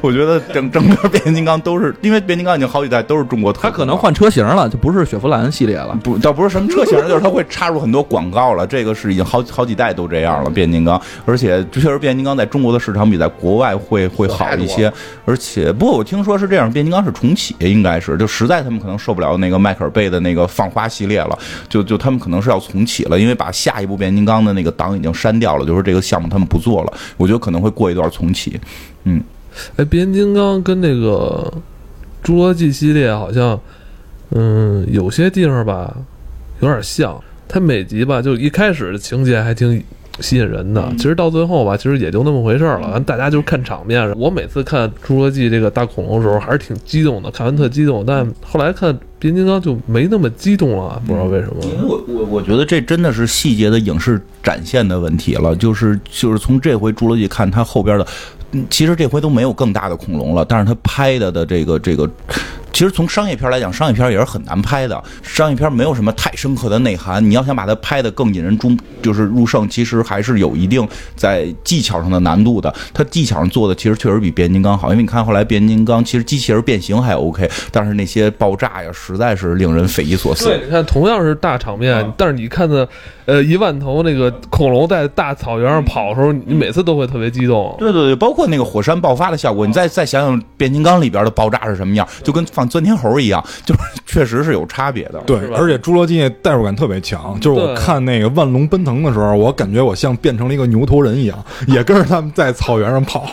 [0.02, 5.98] 我觉得整整个变形金刚都是，因为变形金刚已经好几代都是中国特供了，他可能换车型了，就不是雪佛兰系列了。
[6.04, 8.66] 不，倒不是什么车型，就是它会插入很多广告了。
[8.68, 11.02] 这个是已经好好几代都这样了，变形金刚。
[11.26, 14.92] 而且确实，变形金刚在中国的市场比在国外会会好一些。
[15.26, 21.38] 而且，不过我听说是这样，变形金刚是重启，应该是就实在他们可能受不了那个迈克尔贝的那个放花系列了，
[21.70, 26.94] 就就他们可能是要重启了，因为把下一部变形金刚的那个档已经删掉了，就是这个项目他们不做了。
[27.18, 28.60] 我觉得可能会过一段重启。
[29.76, 31.52] 哎，变形金刚跟那个
[32.24, 33.60] 侏罗纪系列好像，
[34.32, 35.96] 嗯，有些地方吧
[36.62, 37.22] 有点像。
[37.48, 39.82] 它每集吧，就一开始的情节还挺
[40.20, 43.00] 吸引人的，其实到最后吧，其实也就那么回事儿了。
[43.02, 44.12] 大家就是看场面。
[44.18, 48.04] 我每次看侏罗纪这个大恐龙的时候，还是挺激动的，看完特激动。
[48.04, 51.58] 但后来看变形金刚就没那么激动了，不知道为什么。
[51.62, 58.10] 因为我我我觉得这真的是细节的影视展现的问题了，就是就是从这回侏罗纪看它后边的，嗯
[58.70, 62.10] 其实这回都没有更大的恐龙了，但是他拍的的这个这个
[62.72, 65.02] 其实从商业片来讲，商业片也是很难拍的。
[65.24, 72.74] 商业片没有什么太深刻的内涵，你要想把它拍得更引人注，就是入胜，其实还是有一定在技巧上的难度的。
[72.94, 80.46] 它技巧上做的其实确实比变形金刚好，因为你看后来变形金刚其实机器人变形还 OK，但是那些爆炸呀，实在是令人匪夷所思。
[80.46, 82.88] 对，你看同样是大场面，但是你看的，
[83.26, 87.76] 呃，一万头那个恐龙在大草原上跑的时候，你每次都会特别激动。
[87.80, 95.20] 对对对，包括那个火山爆发的效果，你再再想想变形金刚里边的爆炸是什么样，就跟放钻天猴一样，就是 确实是有差别的。
[95.26, 103.26] 对而且侏罗纪那代入感特别强，就是我看那个万龙奔腾的时候，我感觉我像变成了一个牛头人一样，也跟着他们在草原上跑。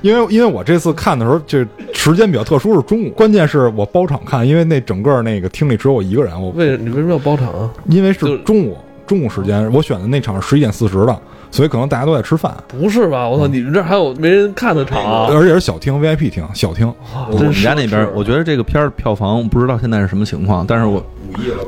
[0.00, 1.58] 因为因为我这次看的时候，就
[1.92, 3.10] 时间比较特殊，是中午。
[3.10, 7.70] 关键是我包场看，因为那整个那个厅里只有我一个人，我为你为什么要包场啊？
[7.86, 11.18] 因为是中午中午时间，我选的那场十一点四十的，
[11.50, 13.28] 所以可能大家都在吃饭，不是吧？
[13.28, 15.26] 我操，你们这还有没人看的场啊？
[15.30, 16.92] 而且是小厅 VIP 厅，小厅。
[17.30, 21.02] 我们家那边，我觉得这个片儿票房不知道现在是什么情况，但是我，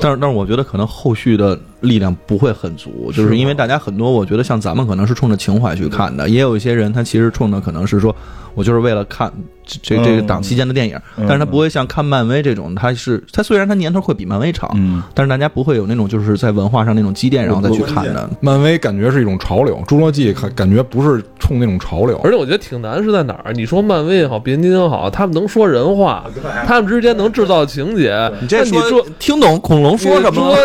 [0.00, 8.14] 但是但是我觉得可能后续的力量不会很足，就是因为大家很多，我觉得像咱们可能是冲着情怀去看的，也有一些人他其实冲着可能是说
[8.54, 9.32] 我就是为了看
[9.64, 18.28] 这这这个档期间的电影，嗯但是他不会像看漫威这种，他是他虽然他年头会比漫威长，嗯，但是大家不会有那种就是在文化上那种积淀然后再去看的。
[18.40, 22.20] 漫威感觉是一种潮流，侏罗纪感感觉不是冲那种潮流。
[22.24, 23.52] 而且我觉得挺难是在哪儿？
[23.52, 26.24] 你说漫威也好，变形金刚也好，他们能说人话，
[26.66, 28.30] 他们之间能制造情节。
[28.40, 30.58] 你这那你说听懂恐龙说什么了？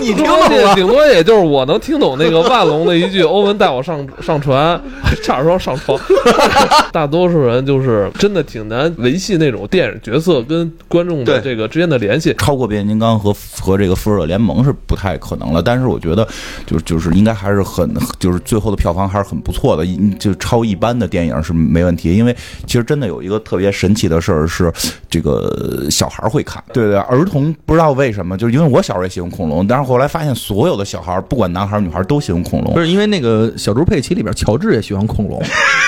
[0.00, 0.74] 你 听懂了？
[0.74, 4.80] 顶多也就是我能听懂那个万龙的一句“欧文带我上 上船”，
[5.22, 5.98] 差点说上床。
[6.92, 12.34] 大多数人就是真的挺难维系那种电影角色跟观众的这个之间的联系。
[12.38, 16.26] 超过变形金刚和和这个复仇者联盟是不太可能了，但是我觉得
[16.66, 22.14] 就就是应该还是很就是最后的票房还是很不错的，一就超一般的电影是没问题。
[22.14, 22.34] 因为
[22.66, 24.72] 其实真的有一个特别神奇的事儿是，
[25.10, 35.42] 这个小孩儿会看，对对，儿童不知道为什么，就是因为我小时候也喜欢恐龙，但是后来发现所有的小孩不管男孩女孩都喜欢恐龙不，是因为那个小猪佩奇里边，乔治也喜欢恐龙，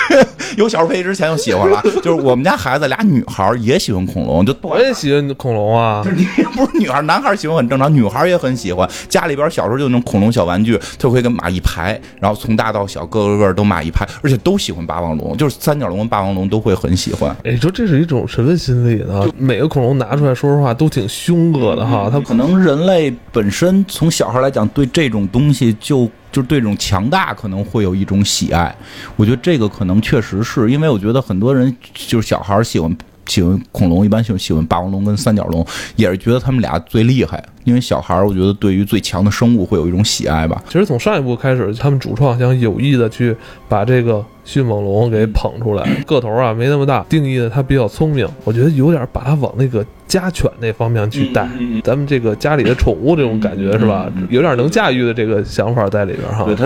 [0.56, 8.88] 有小猪佩奇之前就喜欢了， 就是我们家孩子俩女孩也喜欢恐龙，就我也喜欢恐龙啊，你不是女孩，男孩喜欢很正常，女孩也很喜欢。
[9.08, 17.30] 家里边小时候就那种恐龙小玩具，就会跟马一排，然后从大到小，个个个都马一排，而且都喜欢霸王龙，就是三角龙跟霸王龙都会很喜欢。
[17.44, 19.26] 哎，你说这是一种什么心理呢？
[19.36, 22.08] 每个恐龙拿出来，说实话都挺凶恶的哈。
[22.10, 28.74] 它可能人类本身从从小孩来讲，对这种东西就就对这种强大可能会有一种喜爱。
[29.16, 32.96] 我觉得这个可能确实是因为我觉得很多人就是小孩喜欢。
[33.26, 35.62] 喜欢恐龙，一般喜欢喜欢霸王龙跟三角龙，
[35.96, 37.44] 也是觉得他们俩最厉害。
[37.64, 40.64] 因为小孩儿，我觉得对于最强的生物会有一种喜爱吧。
[40.66, 43.36] 其实从上一部开始，他们主创想有意的去
[43.68, 51.46] 把这个迅猛龙给捧出来，个头啊没那么大，定义的它比较聪明，我觉得有点把它往那个家犬那方面去带，
[51.84, 54.10] 咱们这个家里的宠物这种感觉是吧？
[54.30, 56.44] 有点能驾驭的这个想法在里边哈。
[56.44, 56.64] 对他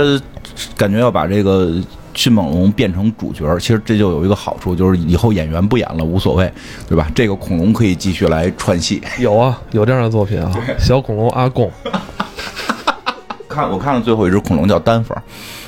[0.76, 1.74] 感觉要把这个
[2.14, 6.50] 迅猛龙变成主角，其实这就有一个好处，就是以后演员不演了无所谓，
[6.88, 7.08] 对吧？
[7.14, 9.02] 这个恐龙可以继续来串戏。
[9.18, 11.70] 有啊，有这样的作品啊，小恐龙阿贡，
[13.48, 15.16] 看我看了最后一只恐龙叫丹佛，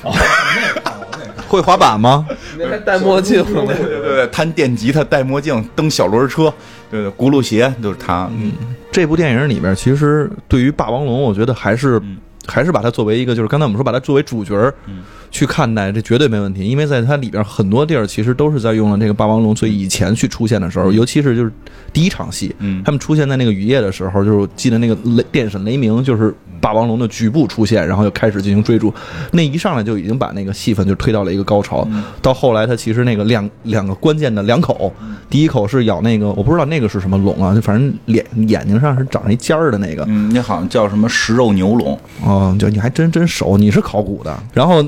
[1.47, 2.25] 会滑板吗？
[2.57, 3.61] 那还戴墨镜呢。
[3.67, 6.51] 对对对，弹电吉他，戴墨镜，蹬小轮车，
[6.95, 8.29] 对对，轱辘鞋就是他。
[8.37, 8.51] 嗯，
[8.91, 12.01] 这部电影里面，其实对于霸王龙，我觉得还是、
[12.47, 14.73] 还是把它作为一个，就是刚才我们说把它作为主角儿
[15.35, 16.63] 去看待，这绝对没问题。
[16.63, 21.51] 因为在它里边很多地儿，其实都是在用了这个霸王龙最以前去出现的时候，尤其是就是
[21.91, 28.93] 第一场戏，嗯他们出现在那个雨夜的时候，就是记得那个雷电闪雷鸣，就是霸王龙的局部出现，然后就开始进行追逐，
[29.33, 31.85] 那一上来就已经把那个戏份就推到了一个高潮。
[32.21, 34.93] 到后来，它其实那个两两个关键的两口，
[35.29, 44.33] 第一口是咬那个我不知道那个是什么龙啊，就反正脸眼睛上是长了一尖儿的那个，嗯，那好像叫什么食肉牛龙，哦，就你还真真熟，你是考古的。
[44.53, 44.83] 然后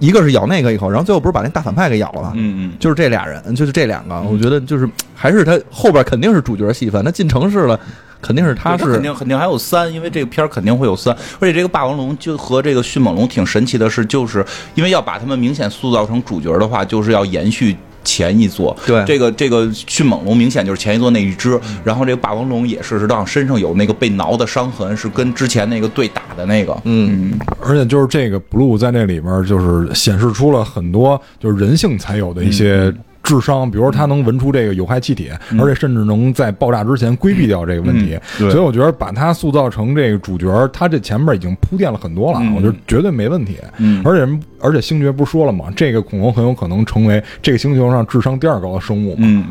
[0.00, 2.32] 一个是咬那个一口，然后最后不是把那大反派给咬了吗？
[2.34, 7.78] 嗯嗯，就是这俩人，就是这两个，我觉得就是还是他后边肯定是主角戏份，他进城市了，
[8.20, 17.76] 肯定是他是肯定肯定还有三，因为这个片儿肯定会有三，而且这个霸王龙就和这个迅猛龙挺神奇的是，就是因为要把他们明显塑造成主角的话，就是要延续。
[18.04, 19.04] 前一座，对。
[19.04, 38.18] 这个这个迅猛龙明显就是前一座那一只，然后这个霸王龙也是，是让身上有那个被挠的伤痕，是跟之前那个对打的那个，嗯，而且就是这个 blue 在那里边就是显示出了很多就是人性才有的一些智商，比如说它能闻出这个有害气体，而且甚至能在爆炸之前规避掉这个问题。
[38.38, 43.58] 所以我觉得把它塑造成这个主角，他这前面已经铺垫了很多了，嗯我觉得绝对没问题。
[43.78, 45.66] 嗯而且而且星爵不是说了吗？
[45.74, 49.22] 这个恐龙很有可能成为这个星球上智商第二高的生物嘛。
[49.22, 49.44] 嗯，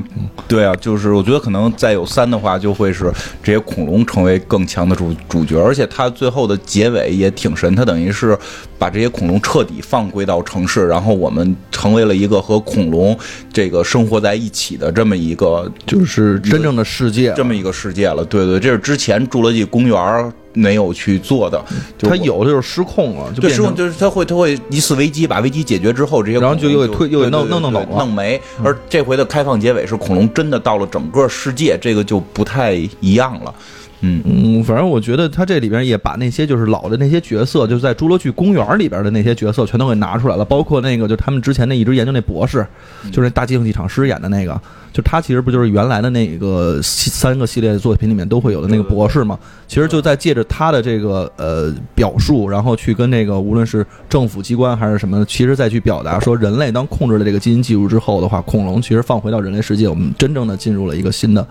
[0.48, 8.38] 对啊，就是我觉得可能再有三的话，就会是这些恐龙成为更强的主主角，而且它最后的结尾也挺神，它等于是
[8.78, 13.18] 把这些恐龙彻底放归到城市，然后我们成为了一个和恐龙
[13.60, 17.34] 这个生活在一起的这么一个就是真正的世界。
[17.36, 18.24] 这么一个世界了。
[18.24, 21.62] 对对，这是之前侏罗纪公园没有去做的，
[21.98, 28.40] 就它有的就是失控了，就对，失控就是它会它会一次危机，把危机解决之后，这些然后就又给推又给弄弄弄走了弄没。
[28.64, 33.54] 而这回的开放结尾是恐龙真的到了整个世界，这个就不太一样了。
[34.02, 42.66] 嗯嗯，反正我觉得他这里边也把那些就是老的那些角色，就是在《侏罗纪公园》里边的那些角色全都给拿出来了，包括那个就他们之前那一直研究那博士，
[43.12, 44.60] 就是那大竞技场师演的那个，
[44.94, 49.38] 就他其实不就是原来的那个三个系列作品里面都会有的那个博士嘛？
[49.68, 61.46] 其实就在借着他的这个呃表述，然后去跟那个无论是政府机关还是什么，其实再去表达说，人类当控制了这个基因技术之后的话，恐龙其实放回到人类世界，我们真正的进入了一个新的。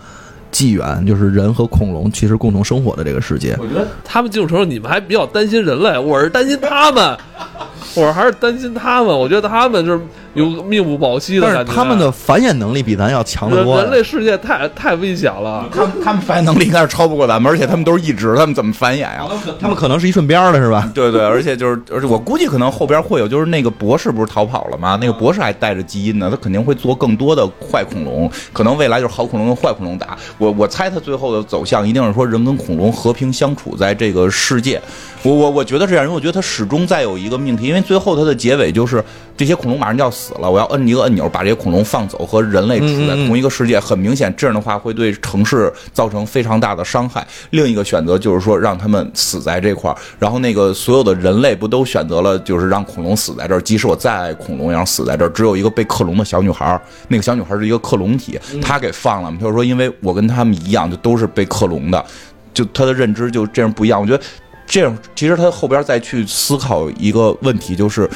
[0.51, 3.57] 纪元就是人和恐龙其实共同生活的这个世界。
[3.61, 7.17] 我觉得他们进入城市，你们还比较担心人类，我是担心他们，
[7.95, 9.17] 我还是担心他们。
[9.17, 10.03] 我觉得他们就是
[10.35, 11.73] 有命不保夕的但感觉。
[11.73, 13.77] 是他们的繁衍能力比咱要强得多。
[13.77, 15.69] 人人类世界太太危险了。
[15.73, 19.27] 他们他们繁衍能力应该是超不过咱们，而且他们都是一直，他们怎么繁衍呀？
[19.61, 20.91] 他们可能是一顺边的，是吧？
[20.95, 24.99] 对对，而且就是，而且我估计可能后边会有，就是那个博士不是逃跑了吗？
[25.01, 30.17] 那个博士还带着基因呢，他肯定会做更多的坏恐龙，可能未来就是好恐龙跟坏恐龙打。
[30.39, 34.81] 我我猜他最后的走向一定是说人跟恐龙和平相处在这个世界。
[35.23, 39.05] 我我我觉得这样，因为我觉得他始终在有一个命题，因为最后他的结尾就是
[39.39, 43.79] 这些恐龙马上就要死了，我要摁一个按钮把这些恐龙放走，和人类处在同一个世界。
[43.79, 47.25] 很明显，这样的话会对城市造成非常大的伤害。
[47.51, 53.61] 另一个选择就是说让他们死在这块儿，然后那个所有的人类不都选择了就是让恐龙死在这儿？
[53.61, 55.29] 即使我再爱恐龙，也要死在这儿。
[55.29, 59.33] 只有一个被克隆的小女孩儿，那个小女孩儿是一个克隆体，她给放了。
[59.41, 62.05] 她说因为我跟他们一样，就都是被克隆的，
[62.53, 64.01] 就她的认知就这样不一样。
[64.01, 64.21] 我觉得
[64.67, 68.11] 这样其实他后边再去思考一个问题，就是。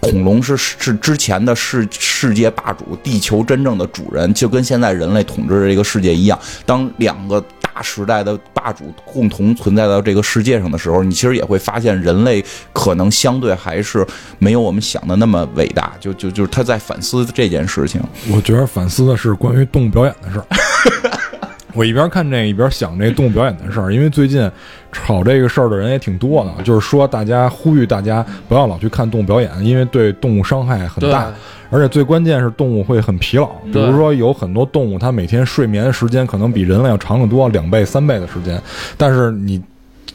[0.00, 6.38] 恐龙是是之前的世世界霸主，地球真正的主人，就跟现在人类统治这个世界一样。
[6.64, 14.06] 当两个大时代的霸主共同存在到这个世界上的时候，你其实也会发现，人类可能相对还是
[14.38, 15.92] 没有我们想的那么伟大。
[16.00, 18.00] 就就就是他在反思这件事情。
[18.30, 20.46] 我觉得反思的是关于动物表演的事儿。
[21.74, 24.50] 我一边看这一边想这动物表演的事儿，因为最近
[24.92, 31.32] 吵这个事儿的人也挺多的，就是说大家呼吁大家不要老去看动物表演，因为对动物伤害很大，
[31.70, 33.46] 而且最关键是动物会很疲劳。
[33.72, 38.60] 比如说有很多动物，它每天睡眠时间可能比人类要长得多，两倍、三倍的时间，
[38.96, 39.62] 但是你。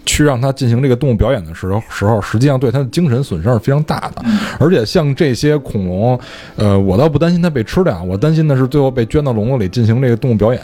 [0.07, 4.23] 去让它进行这个动物表演的时候，时候实际上对它的精神损伤是非常大的。
[4.59, 6.19] 而且像这些恐龙，
[6.55, 10.61] 呃，我倒不担心它被吃掉，我担心的是最后被圈到笼子里进行这个动物表演。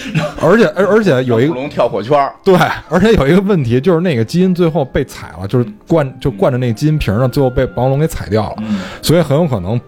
[0.40, 2.54] 而且，而而且有一个龙跳火圈儿，对，
[2.88, 8.62] 而且有一个问题就是那个基因最后被踩了，就是灌就灌着那个基因瓶呢，最后被王龙给踩掉了，
[9.02, 9.80] 所以很有可能。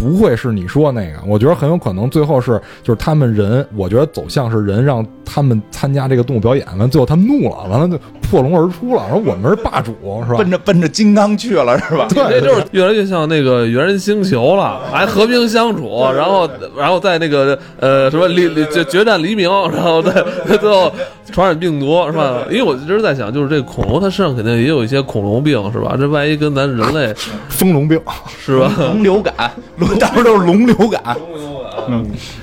[0.00, 9.92] 不会是你说那个，我觉得很有可能最后是就是他们人，我觉得走向是人让他们参加这个动物表演，完最后他们怒了，完了就破笼而出了，说我们是霸主，
[10.26, 10.38] 是吧？
[10.38, 12.06] 奔着奔着金刚去了，是吧？
[12.08, 20.24] 对这就是越来越像那个猿人星球了，还和平相处，然后然后在那个呃什么黎黎决决战黎明，然后在
[20.58, 20.90] 最后
[21.30, 22.38] 传染病毒是吧？
[22.50, 25.94] 因为我一直在想，就是这恐龙它身上肯定也有一些恐龙病是吧？
[25.98, 27.14] 这万一跟咱人类
[27.50, 28.00] 疯龙病。
[28.38, 28.72] 是吧？
[28.78, 31.16] 龙流感，龙 到时候都是龙流感。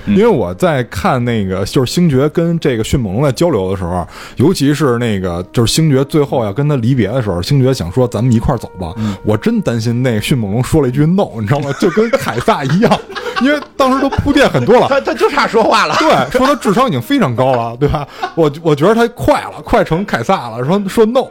[0.08, 4.06] 因为我在看那个就是星爵跟这个迅猛龙在交流的时候，
[4.36, 8.94] 尤其是那个就是星爵最后要跟他离别的时候，星爵想说咱们一块儿走吧。
[9.24, 11.72] 我真担心那个迅猛龙说了一句 no，你知道吗？
[11.80, 13.00] 就跟凯撒一样，
[13.42, 14.88] 因为当时都铺垫很多了。
[14.90, 15.96] 他他就差说话了。
[16.00, 18.06] 对，说他智商已经非常高了，对吧？
[18.36, 20.66] 我我觉得他快了，快成凯撒了。
[20.66, 21.26] 说说 no，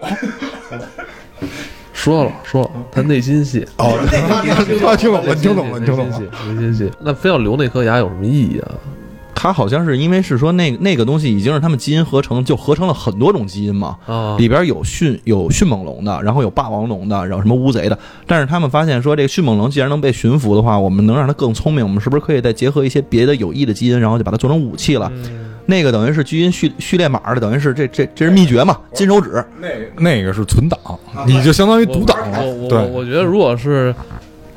[1.96, 3.98] 说了说了，他内心戏哦，
[4.80, 6.52] 他听懂了，听懂了，听懂了内心戏。
[6.54, 6.90] 内心戏。
[7.00, 8.70] 那非要留那颗牙有什么意义啊？
[9.34, 13.96] 他好像是因为是说那个那个东西已经是他们基因合成，就合成了很多种基因嘛。
[14.06, 17.98] 啊，里边有迅有迅猛龙的，然后有霸王龙的，然后什么乌贼的。
[18.26, 25.10] 但是他们发现说，这个迅猛龙既然能被驯服的话，我们能让它更聪明，我们是不是可以再结合一些别的有益的基因，然后就把它做成武器了？
[25.66, 28.78] 那个等于是基因序序列码的，等于是这这这是秘诀嘛？
[28.94, 29.44] 金手指。
[29.98, 30.78] 那个是存档，
[31.26, 32.52] 你就相当于我读档了我。
[32.64, 33.94] 我对，我觉得如果是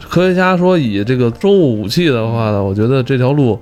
[0.07, 3.59] 科学家说以这个生物武器的话呢，我觉得这条路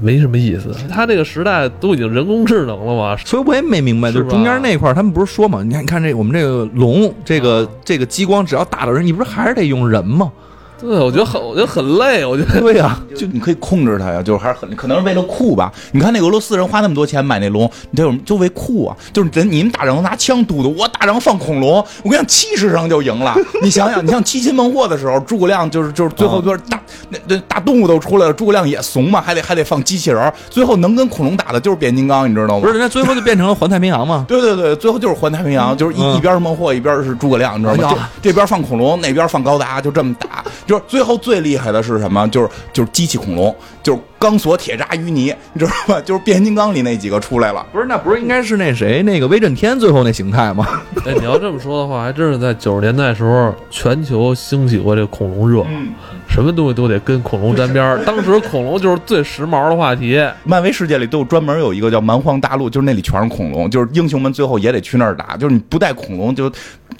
[0.00, 0.74] 没什么意思。
[0.88, 5.62] 他这个时代都已经人工智能了嘛，所以我也没明白，是就是中间那块儿，他们不是说嘛？
[5.62, 10.32] 你看，你看这我们这个龙，这个、啊这个激光只要打到人，你不是还是得用人吗？
[10.80, 12.60] 对，我觉得很，我觉得很累，我觉得。
[12.60, 15.72] 对呀、就你可以控制它呀，就是还是很可能是为了酷吧。
[15.92, 18.96] 你看那俄罗斯人花那么多钱买那龙，你这就为酷啊！
[19.12, 23.34] 就是人你们打仗拿枪嘟嘟，我打仗放恐龙，我跟你讲气势上就赢了。
[23.62, 32.60] 你想想，你像七擒孟获的时候，诸葛亮就是就是最后就是大那那大动物都出来了，诸葛亮也怂嘛，还得还得放机器人，最后能跟恐龙打的就是变形金刚，你知道吗？
[32.60, 34.24] 不是，人家最后就变成了环太平洋嘛。
[34.28, 38.08] 对对对，最后就是环太平洋，就是一、嗯一边是孟获，一边是诸葛亮，你知道吗？
[38.22, 40.44] 这边放恐龙，那边放高达，就这么打。
[40.66, 42.26] 就是最后最厉害的是什么？
[42.28, 46.00] 就是就是机器恐龙，就是钢索、铁渣、淤泥，你知道吧？
[46.04, 47.64] 就是变形金刚里那几个出来了。
[47.72, 50.66] 不是，那不是应该是那谁那个威震天最后那形态吗？
[51.06, 55.92] 哎，你要这么说的话，还真是在九十年代时候，全球兴起过这个恐龙热，嗯，
[56.28, 58.04] 什么东西都得跟恐龙沾边儿。
[58.04, 60.22] 当时恐龙就是最时髦的话题。
[60.44, 65.36] 漫威世界里都有专门有一个叫蛮荒大陆，就是那里全是恐龙，就是英雄们最后也得去那儿打。
[65.36, 66.50] 就是你不带恐龙，就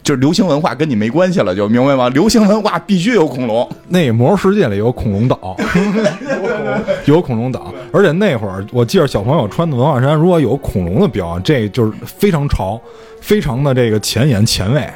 [0.03, 2.09] 就是流行文化跟你没关系了，就明白吗？
[2.09, 3.69] 流行文化必须有恐龙。
[3.89, 5.57] 那魔兽世界里有恐龙岛，
[7.05, 12.81] 有恐龙岛，而且那会儿我记得小朋友穿的文化衫，如果有恐龙的标，这就是非常潮，
[13.21, 14.89] 非常的这个前沿前卫。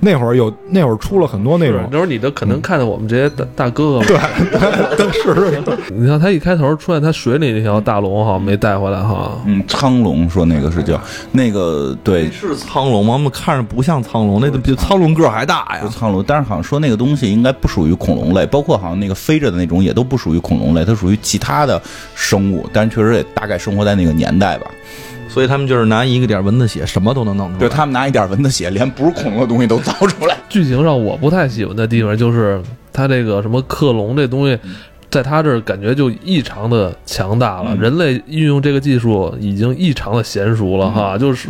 [0.00, 4.06] 那会儿有那会儿出了很多那种那时候你都可能看到我们这些大大哥哥们，
[4.96, 5.62] 但是
[5.94, 9.40] 你看他一开头出现他水里那条大龙哈，没带回来哈。
[9.46, 13.14] 嗯，苍龙说那个是叫那个对是苍龙吗？
[13.14, 15.88] 我们看着不像苍龙，那个比苍龙个儿还大呀。
[15.90, 21.80] 苍龙，但是好像说那个东西应该不属于恐龙类，包括好像那个飞着的那种也都不属于恐龙类，它属于其他的
[22.14, 24.66] 生物，但是确实也大概生活在那个年代吧。
[25.32, 27.58] 所以他们就是拿一个点蚊子血，什么都能弄出来。
[27.58, 30.36] 对他们拿一点蚊子血，连不是恐龙的东西都造出来。
[30.48, 32.60] 剧情上我不太喜欢的地方就是
[32.92, 34.58] 他这个什么克隆这东西，
[35.10, 37.70] 在他这儿感觉就异常的强大了。
[37.74, 41.48] 嗯人类运用这个技术已经异常的娴熟了哈，就是。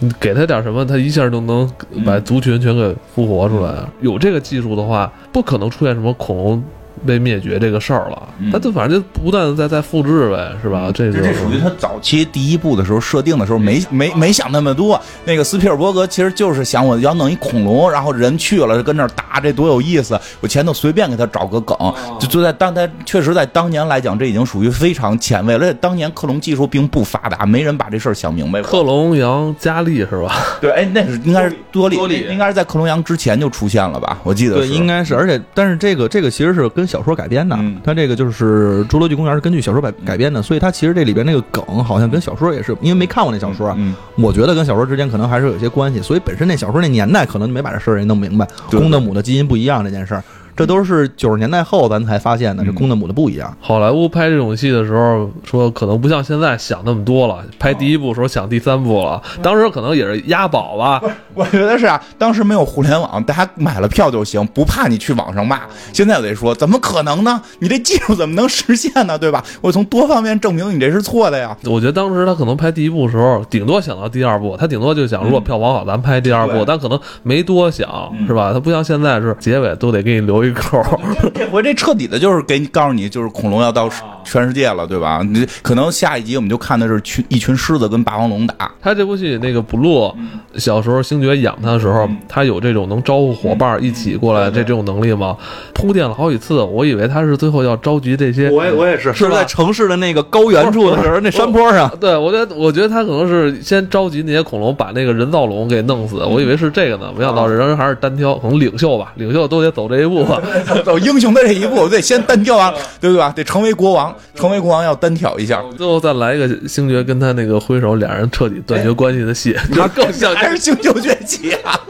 [0.00, 1.68] 你给他点什么，他一下就能
[2.06, 3.74] 把族群全给复活出来。
[4.00, 6.62] 有这个技术的话，不可能出现什么恐龙
[7.06, 8.28] 被灭绝这个事儿了。
[8.38, 10.90] 嗯他就反正就不断的在在复制呗，是吧？
[10.94, 15.00] 这个这属于他早期第一部的时候设定的时候没没没想那么多。
[15.24, 20.18] 那个斯皮尔伯格其实就是想我要弄一恐龙，然后人去了跟那儿打，这多有意思！
[20.40, 21.76] 我前头随便给他找个梗，
[22.18, 25.66] 就就在当他确实在当年来讲，这已经属于非常前卫了。
[25.66, 28.70] 而且当年克隆技术并不发达，没人把这事儿想明白过。
[28.70, 30.34] 克隆羊加利是吧？
[30.60, 34.18] 对，哎，那是应该是多利，多利应该是在克隆羊之前就出现了吧？
[34.22, 37.76] 我记得对，是应该是，而且但是这个这个其实是跟小说改编的，嗯。
[37.84, 48.80] 它这个就是《侏罗纪公园》是根据小说改改编的，所以它其实这里边那个梗好像跟小说也是，因为没看过那小说啊，嗯，我觉得跟小说之间可能还是有一些关系，所以本身那小说那年代可能就没把这事儿给弄明白，对。
[48.80, 50.24] 公的母的基因不一样这件事儿，
[50.58, 53.56] 这都是九十年代后咱才发现的，这嗯公的母的不一样。
[53.60, 57.44] 好莱坞拍这种戏的时候，说可能不像现在想那么多了。
[57.60, 61.00] 拍第一部的时候想第三部了，当时可能也是押宝吧。
[61.32, 65.60] 我觉得是啊，当时没有互联网，大家买了票就行，不怕你去网上骂。
[65.92, 67.40] 现在我得说，怎么可能呢？
[67.60, 69.16] 你这技术怎么能实现呢？
[69.16, 69.44] 对吧？
[69.60, 71.56] 我从多方面证明你这是错的呀。
[71.66, 78.52] 我觉得当时他可能拍第一部的时候，顶多想到第二部，他顶多就想，如果票房好，咱拍第二部，但可能没多想，是吧？
[78.52, 80.82] 他不像现在是结尾都得给你留一口。
[81.34, 83.88] 这回这彻底的就是给你告诉你，就是恐龙要到
[84.30, 85.22] 全世界了，对吧？
[85.24, 88.70] 你可能下一集我们就看的是群一群狮子跟霸王龙打。
[88.80, 90.14] 他这部戏那个布鲁，
[90.56, 95.36] 小时候星爵养他的时候，他有这种能招呼伙伴一起过来这这种能力吗？
[95.72, 98.50] 铺垫了好几次，我以为他是最后要召集这些。
[98.50, 101.90] 我也我也是，是在城市的那个高原处的时候，那山坡上。
[102.00, 106.16] 对，我觉得，我觉得他可能是先召集那些恐龙，把那个人造龙给弄死。
[106.16, 110.26] 我以为是这个呢，没想到人还是单挑，可能领袖吧，领袖都得走这一步。
[110.84, 113.32] 走英雄的这一步，得先单挑啊， 对不对吧？
[113.34, 115.62] 得成为国王，成为国王要单挑一下。
[115.76, 121.80] 最后再来一个星爵跟他那个挥手，俩人彻底断绝关系的戏，他 更像还是星球崛起啊，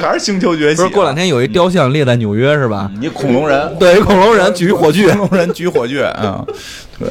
[0.00, 0.84] 还是星球崛起、啊。
[0.84, 2.90] 不是过两天有一雕像列在纽约是吧？
[3.00, 5.08] 你恐龙人， 对， 恐龙人举火炬。
[5.10, 6.44] 恐龙人举火炬啊。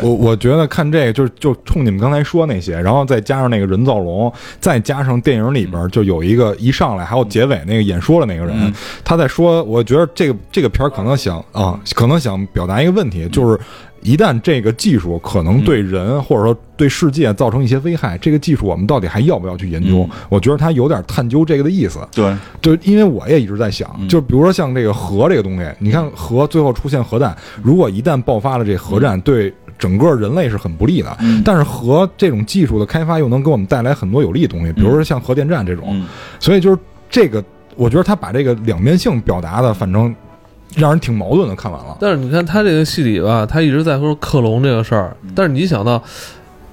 [0.01, 8.73] 我我觉得看这个就是就冲你们刚才说那些，然后再加上那个人造龙，再加上电影里边就有一个一上来还有结尾那个演说的那个人，嗯
[9.03, 13.59] 他在说，我觉得这个这个片儿可能想啊，可能想表达一个问题，就是
[14.01, 20.07] 一旦这个技术可能对人或者说对世界造成一些危害，这个技术我们到底还要不要去研究？
[20.29, 21.99] 我觉得他有点探究这个的意思。
[22.11, 31.17] 对，就因为我也一直在想，就比如说像这个核这个东西，你看核最后出现核弹，如果一旦爆发了这核战，对整个人类是很不利的。
[31.45, 35.85] 但是核这种技术的开发又能给我们带来很多有利的东西，比如说像核电站这种。
[35.91, 36.05] 嗯
[36.39, 36.77] 所以就是
[37.09, 37.43] 这个，
[37.75, 40.13] 我觉得他把这个两面性表达的，反正
[40.75, 41.55] 让人挺矛盾的。
[41.55, 46.01] 看完了，但是你看他这个戏里吧，他一直在说克隆这个事儿，但是你想到，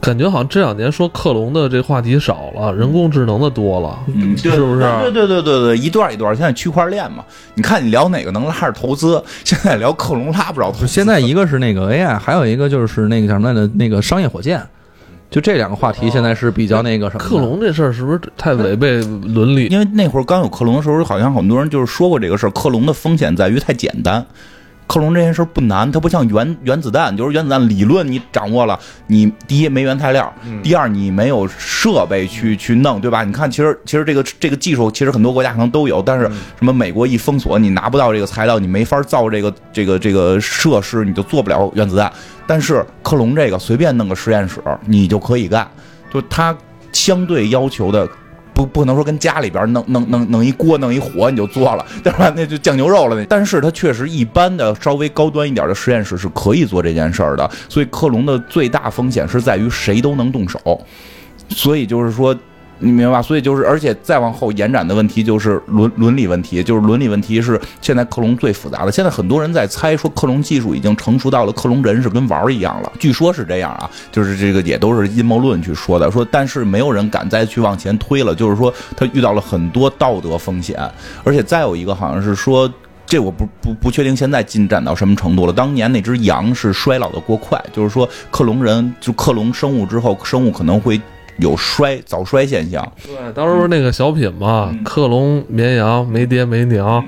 [0.00, 7.24] 感觉好像这两年说克隆的这话题少了，人工智能的多了，嗯，对是不是对对对对对，一段一段，现在区块链嘛，
[7.54, 9.22] 你看你聊哪个能拉着投资？
[9.44, 10.86] 现在聊克隆拉不着投资。
[10.86, 13.68] 现在一个是那个 AI，还有一个就是那个叫什么来着？
[13.74, 14.62] 那个商业火箭，
[15.30, 17.28] 就这两个话题现在是比较那个什么的。
[17.28, 19.66] 克隆这事儿是不是太违背伦理？
[19.66, 22.50] 因为那会儿刚有克隆的时候，好像很多人就是说过这个事儿。
[22.50, 24.24] 克隆的风险在于太简单，
[24.88, 30.32] 克隆这件事儿不难，它不像原原子弹，就是原子弹理论你掌握了，你第一没原材料，
[30.62, 33.22] 第二你没有设备去去弄，对吧？
[33.22, 36.24] 你看，其实其实这个这个技术，其实很多国家可能都有，但是
[36.58, 42.10] 什么美国一封锁，你拿不到这个材料，你没法造这个这个这个设施，你就做不了原子弹。
[42.46, 45.68] 但是克隆这个随便弄个实验室，你就可以干，
[46.10, 46.56] 就它
[46.92, 48.08] 相对要求的。
[48.58, 52.32] 不不能说跟家里边弄弄弄弄一锅弄一火你就做了，对吧？
[52.34, 53.24] 那就酱牛肉了。
[53.26, 57.48] 但是它确实一般的稍微高端一点的实验室是可以做这件事儿的。
[57.68, 60.84] 所以克隆的最大风险是在于谁都能动手，
[61.50, 62.36] 所以就是说。
[62.78, 63.22] 你明白吧？
[63.22, 68.92] 所以就是，而且再往后延展的问题就是伦伦理问题，就是伦理问题是现在克隆最复杂的。
[68.92, 80.78] 现在很多人在猜说克隆技术已经成熟到了克隆人是跟玩儿一样了，据说是这样啊，就是这个也都是阴谋论去说的，说但是没有人敢再去往前推了，就是说他遇到了很多道德风险，
[81.24, 82.72] 而且再有一个好像是说。
[83.10, 85.52] 这我不不不确定现在进展到什么程度了。
[85.54, 91.00] 当年那只羊是衰老的过快，就是说克隆人就克隆生物之后，生物可能会
[91.38, 92.92] 有衰早衰现象。
[93.04, 97.04] 对，当时不是那个小品嘛，克隆绵羊没爹没娘。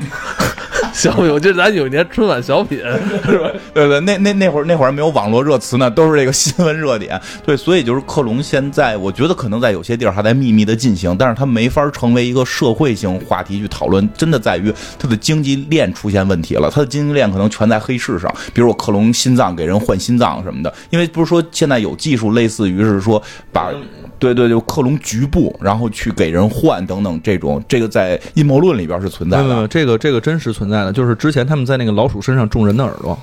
[0.94, 2.78] 小品，我记得咱有一年春晚小品
[3.24, 3.50] 是吧？
[3.72, 7.20] 对对，那那那会儿那会儿还没有网络热词呢，都是这个新闻热点。
[7.44, 14.08] 对，所以就是克隆现在，我觉得可能在有些地儿还在秘密的进行，但是它没法成为一个社会性话题去讨论。
[14.16, 20.72] 真的在于它的经济链出现问题了，它的经济链可能全在黑市上，比如我克隆心脏给人换心脏什么的。
[20.90, 23.22] 因为不是说现在有技术，类似于是说
[23.52, 23.70] 把
[24.18, 29.68] 对对就克隆局部，然后去给人换等等这种，这个在阴谋论里边是存在没有没有，的。
[29.68, 33.18] 这个这个真实存在就是之前他们在那个老鼠身上种人的耳朵，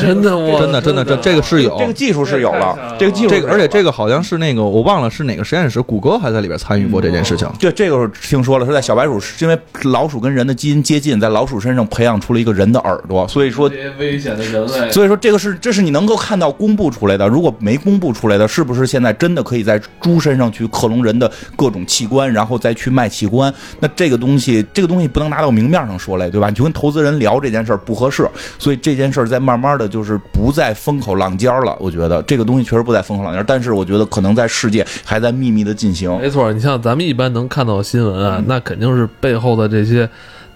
[0.00, 3.88] 真的我真的真的这这个是有这个技术是有了，这个技术这个，而且这个。
[3.98, 7.48] 好像是那个我忘了是哪个实验室，谷歌还在里边参与过这件事情。
[7.58, 17.26] 对，这个是听说了，是在小白鼠，是因为老鼠跟人的基因接近，在老鼠身上培养出了一个人的耳朵，所以说这，些危险的人类，所以说这个是这是你能够看到公布出来的。
[17.26, 23.52] 如果没公布出来的，是不是现在真的可以在猪身上去克隆人的各种器官，然后再去卖器官？
[23.80, 26.50] 那这个东西，这个东西不能拿到明面上说来，对吧？
[26.50, 28.28] 你就跟投资人聊这件事儿不合适，
[28.58, 31.76] 所以这件事儿在慢慢的就是不再风口浪尖了。
[31.80, 36.10] 我觉得这个东西确实不在风口浪尖，但是我觉得可能在世界还在秘密的进行。
[36.18, 40.08] 没错，你像咱们一般能看到新闻啊，那肯定是背后的这些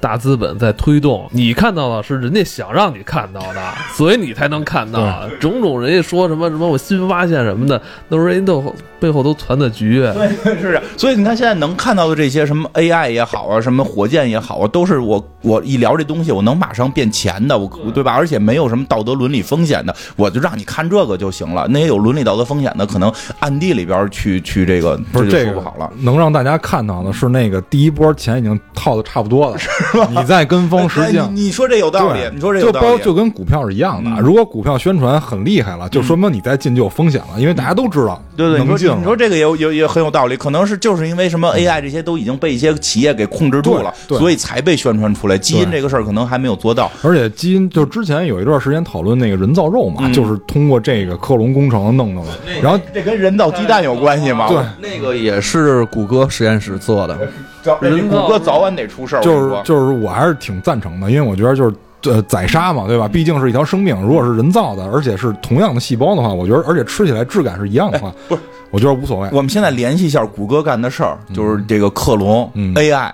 [0.03, 1.29] 大资本在推动。
[1.31, 3.63] 你看到的是人家想让你看到的，
[3.95, 5.29] 所以你才能看到。
[5.39, 10.01] 种种人家说什么什么我新发现什么的，都是人家都背后都攒的局。
[10.01, 18.13] 对，是啊，所以你看现在能看到的这些什么 AI 也好啊，什么火箭也好啊，都是我我一聊这东西，我能马上变钱的，我对吧？
[18.13, 21.69] 而且没有什么道德伦理风险的，我就让你看这个就行了。
[21.69, 25.89] 那些有伦理道德风险的，可能暗地里边去去这个，不是这个说不好了。
[26.01, 29.57] 能让大家看到的是那个第一波钱已经套的差不多了，
[30.11, 33.03] 你在跟风，实际哎上你你说这有道理，你说这有就包道理。
[33.03, 34.11] 就跟股票是一样的。
[34.11, 39.01] 嗯如果股票宣传很厉害了，就说明你在进就有风险了，因为大家都知道对对，你说能进。
[39.01, 45.37] 你说这个也有也也很有道理，可能是就是因为什么 AI 这些都已经被一些企业给控制住了，所以才被宣传出来。
[45.37, 46.91] 基因这个事儿可能还没有做到。
[47.03, 52.29] 而且基因就之前有一段时间讨论那个人造肉嘛，嗯就是通过这个克隆工程弄的嘛。
[52.63, 54.49] 然后这跟人造鸡蛋有关系吗？
[54.49, 57.19] 对，那个也是谷歌实验室做的，
[57.65, 59.23] 谷歌早晚得出事儿。
[59.23, 61.75] 就是说就是我还是挺赞成的，因为我觉得就是。
[62.05, 63.07] 呃，宰杀嘛，对吧？
[63.07, 68.41] 毕竟是一条生命，如果是人造的，而且是同样的细胞的话，我觉得，而且吃起来质感是一样的话，不是，
[68.73, 69.29] 我觉得无所谓。
[69.31, 73.09] 我们现在联系一下谷歌干的事儿，就是这个克隆、嗯 AI，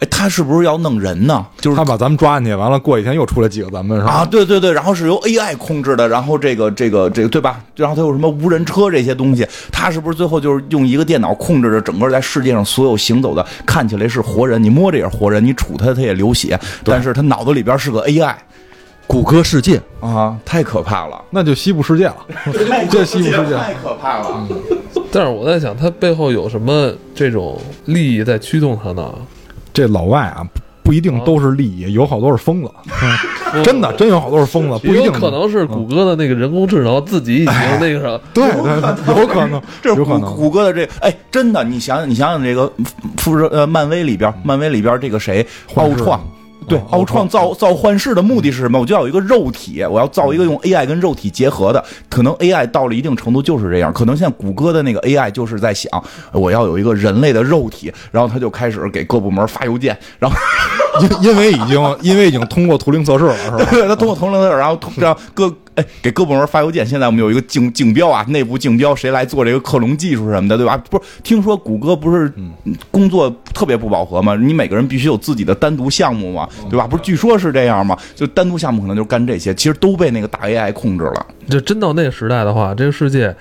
[0.00, 1.44] 哎，他是不是要弄人呢？
[1.60, 4.12] 就是他把咱们抓进去，完了过几天又出来几个咱们，是吧？
[4.12, 7.60] 啊，对对对，然后是由 AI 控制的，然后这个这个这个对吧？
[7.74, 18.32] 然后他有什么无人车这些东西，他是不是最后就是用一个电脑控制着整个在世界上所有行走的，看起来是活人，你摸着也是活人，你杵他他也流血，但是他脑子里边是个 AI
[19.08, 19.80] 谷歌世界。
[19.98, 22.16] 啊，太可怕了，那就西部世界了，
[22.88, 24.46] 这西部世界太可怕了。
[25.10, 29.12] 但是我在想，它背后有什么这种利益在驱动它呢？
[29.78, 32.70] 这老外啊，不不一定都是利益，有好多是疯子，
[33.62, 40.34] 真的真有好多是疯子，不一定可能是谷歌的那个人工智能自己已经那个啥，对对对，有可能，这是谷有可能。
[40.34, 42.72] 谷歌的这哎，真的，你想想，你想想这个
[43.18, 46.20] 复仇呃，漫威里边，漫威里边这个谁，奥创，
[46.68, 48.78] 对，奥创造造幻视的目的是什么？
[48.78, 51.82] 我就要有一个肉体，我要造一个用 AI 跟肉体结合的。
[52.08, 53.92] 可能 AI 到了一定程度就是这样。
[53.92, 55.90] 可能现在谷歌的那个 AI 就是在想，
[56.32, 60.36] 我要有一个人类的肉体，然后他就开始给各部门发邮件，然后
[61.00, 63.86] 因因为已经因为已经通过图灵测试了，是吧？
[63.88, 66.86] 他通过图灵测试，然后通让各哎给各部门发邮件。
[66.86, 70.76] 现在我们有一个竞竞标啊，内部竞标，谁来做这个克隆技术什么的，对吧？
[70.90, 72.32] 不是听说谷歌不是
[72.90, 74.34] 工作特别不饱和吗？
[74.36, 76.86] 你每个人必须有自己的单独项目嘛，对吧？
[76.86, 77.96] 不是据说是这样吗？
[78.14, 81.26] 就单独项目可能就干这些，其实都被那个大 AI 控制了。
[81.48, 83.34] 就真到那个时代的话，这个世界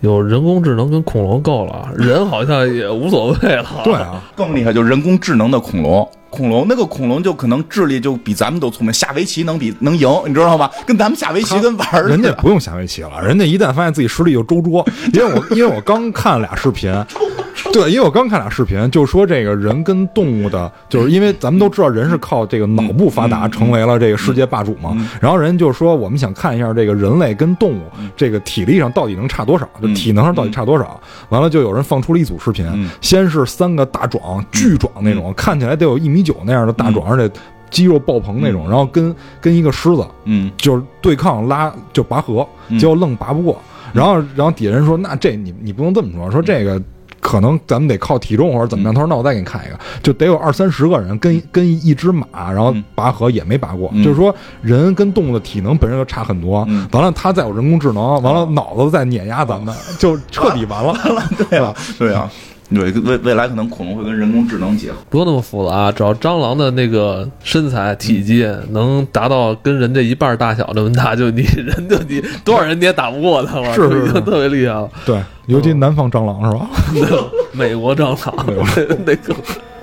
[0.00, 3.64] 有人工智能跟恐龙够了，人好像也无所谓了。
[3.84, 6.08] 对啊，更厉害就人工智能的恐龙。
[6.32, 10.70] 恐龙那个恐龙就可能智力就比咱们都聪明，下围棋能比能赢，你知道吗？
[10.86, 12.16] 跟咱们下围棋跟玩儿似的。
[12.16, 14.82] 人家不用下围棋了，人家一旦发现自己实力就周桌。
[15.12, 16.90] 因为我因为我刚看俩视频，
[17.70, 24.96] 对，因为我刚看俩视频，就说这个人跟动物的，就是因为咱们都知道人是靠这个脑部发达成为了这个世界霸主嘛。
[25.20, 27.82] 然后人就说我们想看一下这个人类跟动物
[28.16, 30.98] 这个体力上到底能差多少，就体能上到底差多少。
[31.28, 37.34] 完了就有人放出了一组视频，先是三个大壮巨壮那种，看起来得有一米九那样的大壮，而且
[37.70, 42.46] 肌肉爆棚那种，然后跟跟一个狮子，嗯，就是对抗拉就拔河，
[42.78, 43.60] 结果愣拔不过。
[43.92, 46.80] 然后然后底下人说，那这你你不能这么说，说这个。
[47.22, 48.92] 可能咱们得靠体重或者怎么样。
[48.92, 53.88] 他说：“那我再给你看一个，就得有二三十个人跟跟一只马，然后拔河也没拔过。
[54.02, 56.66] 就是说，人跟动物的体能本身就差很多。
[56.90, 60.92] 完了，他再有人工智能，完了脑子再碾压咱们，就彻底完了。
[60.94, 74.88] 完了，对了，对啊， 对未未来可能恐龙会跟人工智能结合，不用那么复杂，只要蟑螂的那个身材体积能达到跟人这一半大小这么大，就你 人就你多少人你也打不过它了，是是是特别厉害了。
[75.04, 76.70] 对，尤其南方蟑螂是吧？
[77.52, 78.66] 美国蟑螂
[79.04, 79.34] 那个，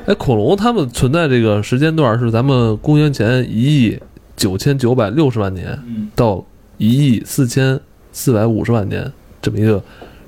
[0.05, 3.99] 哎，恐龙它们存在这个时间段是咱们公元前一亿
[4.35, 5.77] 九千九百六十万年
[6.15, 6.43] 到
[6.77, 7.79] 一亿四千
[8.11, 9.11] 四百五十万年
[9.41, 9.81] 这么一个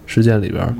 [0.05, 0.75] 时间里边儿，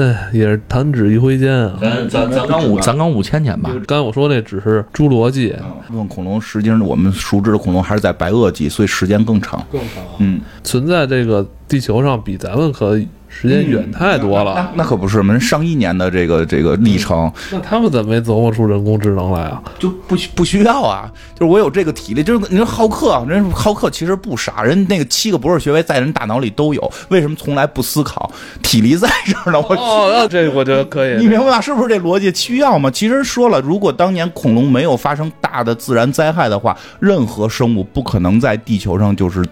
[0.00, 1.78] 对，也是弹指一挥间啊。
[1.78, 5.54] 咱咱咱刚五咱刚五千年吧，刚才我说那只是侏罗纪，
[5.90, 9.62] 问恐龙，实际上我们熟知的恐龙还是在白垩纪，所以时间更长。
[9.70, 10.02] 更长。
[10.16, 12.98] 嗯，存在这个地球上比咱们可
[13.30, 14.54] 时间远太多了。
[14.54, 19.62] 那那可不是，我们上亿年的这个这个历程，那他们怎么没琢磨出人工智能来啊？
[19.78, 21.10] 就不需不需要啊。
[21.34, 28.30] 就是我有这个体力，就是你说浩克，人浩克其实不傻，人那个七个博士学位在人大脑里都有，为什么从来不思考？
[28.62, 29.60] 体力在这儿呢。
[29.60, 31.16] 我哦，这我觉得可以。
[31.18, 31.60] 你明白吧？
[31.60, 32.90] 是不是这逻辑需要吗？
[32.90, 39.44] 其实说了，如果当年恐龙没有发生大的自然灾害的话，任何生物不可能在地球上就是。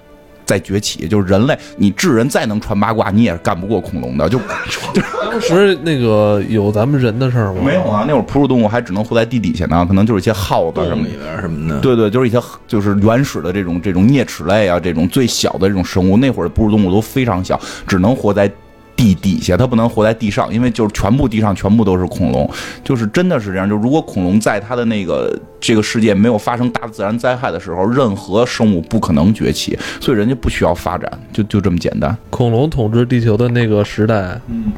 [0.48, 4.26] 再崛起，就是人类，你智人再能传八卦，你也干不过恐龙的。
[4.30, 4.40] 就
[5.30, 7.60] 当时那个有咱们人的事儿吗？
[7.62, 11.78] 没有啊，那会儿哺乳动物还只能活在地底下呢，可能就是一些耗子什么里边什么的。
[11.80, 16.16] 对对，就是一些就是原始的这种这种啮齿类啊，这种最小的这种生物。
[16.16, 18.50] 那会儿的哺乳动物都非常小，只能活在
[18.98, 22.50] 地底下，它不能活在地上，因为就是全部地上全部都是恐龙，
[22.82, 23.68] 就是真的是这样。
[23.68, 32.14] 就如果恐龙在它的那个这个世界没有发生大自然灾害的时候，任何生物不可能崛起，所以人家不需要发展，就就这么简单。
[32.28, 34.72] 恐龙统治地球的那个时代，嗯，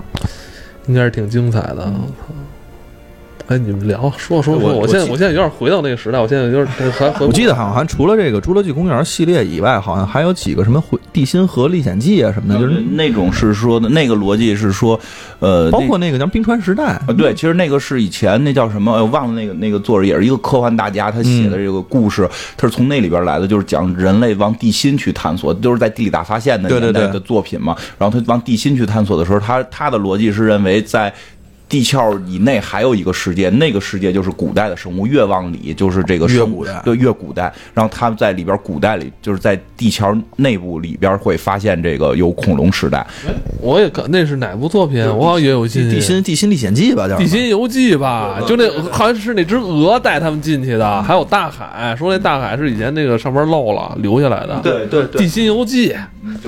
[0.87, 1.91] 应该是挺精彩的。
[3.51, 10.81] 哎，你们聊说说说，我我现在我现在有点回到那个时代，我现在有点还回我记得好像除了这个《侏罗纪公园》系列以外，好像还有几个什么
[11.13, 14.99] 《地心河历险记》啊什么的，就是那种是说的那个逻辑是说，
[15.41, 27.75] 呃，包括那个叫《冰川时代》啊，对，其实那个是以前那叫什么，我忘了那个那个作者也是一个科幻大家，他写的这个故事，他是从那里边来的，就是讲人类往地心去探索，都是在地理大发现的年代的作品嘛。
[27.99, 31.13] 然后他往地心去探索的时候，他他的逻辑是认为在。
[31.71, 37.43] 地壳以内还有一个世界，那个世界就是古代的生物，越往里就是这个越古代，对，越古代。
[37.73, 43.07] 然后他们在里边，古代里就是在地壳内部里边会发现这个有恐龙时代。
[43.61, 45.01] 我也看那是哪部作品？
[45.17, 48.41] 我好像也有《地心地心历险记》吧，叫《地心游记》吧？
[48.49, 54.59] 就那好像是那只鹅带他们进去的，还有大海，说那大海是以前那个上面漏了留下来的。
[54.65, 55.91] 对对对，《地心游记》，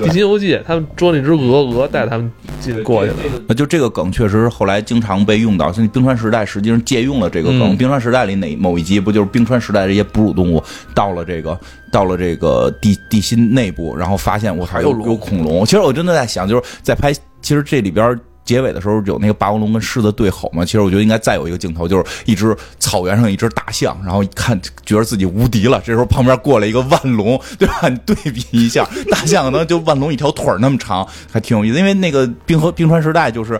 [0.03, 3.17] 《地心游记》，他们捉那只鹅，鹅带他们进过去的。
[3.47, 5.12] 那就这个梗确实后来经常。
[5.13, 7.77] 常被用到，像冰川时代实际上借用了这个梗。
[7.77, 10.61] 冰川时代里哪某一集不就是冰川时代这些哺乳动物
[10.95, 11.59] 到了这个
[11.91, 15.65] 到了这个地地心内部，然后发现我操有有恐龙。
[15.65, 20.65] 其实我真的在想，就是在拍，其实这里边结尾的时候有那个霸王龙跟狮子对吼嘛。
[20.65, 25.81] 其实我觉得应该再有一个镜头，就是一只草原上一只大象，然后一看觉得自己无敌了。
[25.85, 27.87] 这时候旁边过来一个万龙，对吧？
[27.87, 31.77] 你对比一下，大象可能就万龙一条腿那么长，还挺有意思。
[31.77, 33.59] 因为那个冰河冰川时代就是。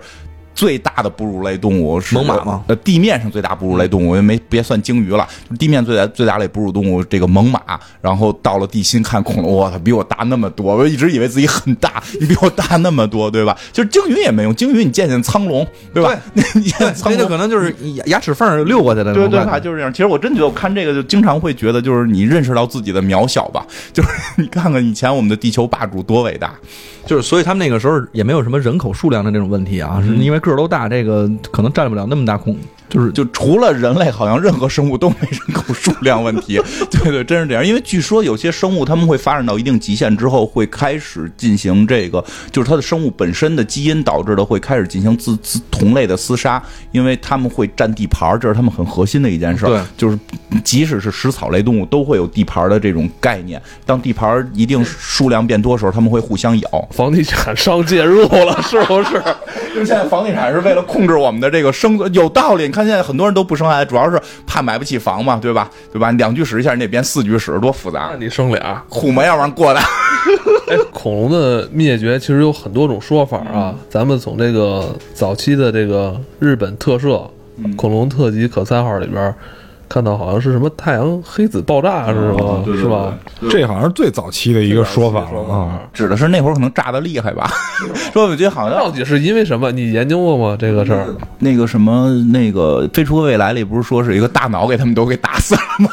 [0.54, 2.64] 最大的哺乳类动物是猛犸吗？
[2.68, 5.28] 呃，地面上最大哺乳类动物，没别算鲸鱼了，
[5.58, 7.60] 地面最大最大类哺乳动物这个猛犸，
[8.02, 13.58] 然后到了地心看恐龙，我操，比我大那么多，我一直以为自己很大，你比我大那么多，对吧？
[13.72, 16.16] 就是鲸鱼也没用，鲸鱼你见见苍龙，对吧？
[16.34, 19.52] 你见见苍龙可能就是牙牙齿缝儿溜过去的那对对，种感觉。
[19.52, 19.92] 他就是这样。
[19.92, 23.66] 其实我真觉得，我看这个就经常会觉得，就是你认识到自己的渺小吧。
[23.92, 26.54] 就是你看看以前我们的地球霸主多伟大，
[27.06, 32.58] 就是所以他们那个时候也没有什么人口数量的那种问题啊，是因为个儿都大，这个可能占不了那么大空，
[32.94, 36.62] 就是就除了人类，好像任何生物都没人口数量问题。
[36.92, 37.66] 对对，真是这样。
[37.66, 49.70] 因为据说有些生物，它们会发展到一定极限之后，会开始进行这个，就是它的生物本身的基因导致的，会开始进行自自同类的厮杀，因为它们会占地盘儿，这是它们很核心的一件事儿。
[49.70, 50.20] 对，就是
[50.64, 53.60] 即使是食草类动物，都会有地盘儿的这种概念。
[53.88, 56.88] 当地盘儿一定数量变多的时候，它们会互相咬。
[56.92, 59.14] 房地产商介入了，是不是？
[59.74, 62.66] 就是现在房地产是为了控制我们的这个生存，有道理。
[62.66, 65.70] 你看现在很多人都不生孩子，主要是怕买不起房嘛，对吧？
[65.92, 66.12] 对吧？
[66.12, 68.18] 两居室一下，你得变四居室，多复杂那。
[68.18, 68.84] 你生俩。
[68.90, 69.82] 虎门要不然过来，
[70.70, 73.76] 哎，恐龙的灭绝其实有很多种说法啊。
[73.90, 77.30] 咱们从这个早期的这个日本特摄
[77.76, 79.34] 《恐龙特辑可赛号》里边
[79.94, 82.64] 看到，好像是什么太阳黑子爆炸是吗？
[82.66, 83.14] 是吧？
[83.48, 85.82] 这好像是最早期的一个说法了啊。
[85.94, 87.48] 指的是那会儿可能炸的厉害吧？
[88.12, 89.72] 说我觉得好像到底是因为什么？
[89.72, 90.58] 你研究过吗？
[90.60, 91.06] 这个事儿？
[91.38, 95.90] 那个什么那个《飞出未来》里不是说是一个大脑给他们都给打死了吗？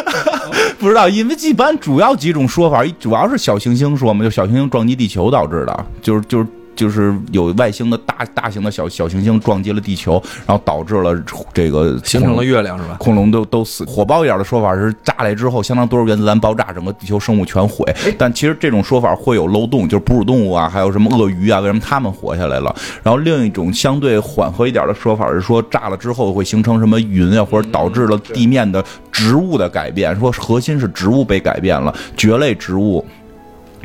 [0.78, 11.14] 不知道，因为一般主要几种说法，主要是小行星说嘛，就小行星撞击地球导致的，就是就是就是有外星的大大型的小小行星撞击了地球，然后导致了
[11.52, 12.96] 这个形成了月亮是吧？
[12.98, 13.84] 恐龙都都死。
[13.84, 17.84] 火爆一点的说法是炸来之后，相当多少原子弹爆炸，整个地球生物全毁。
[18.18, 22.74] 但其实这种说法会有漏洞，就是哺乳动物啊，还有什么鳄鱼啊，为什么它们活下来了？
[23.02, 33.04] 然后另一种相对缓和一点的说法是说，炸了之后会形成什么云啊，或者导致了地面的植物的改变，说核心是植物被改变了，蕨类植物。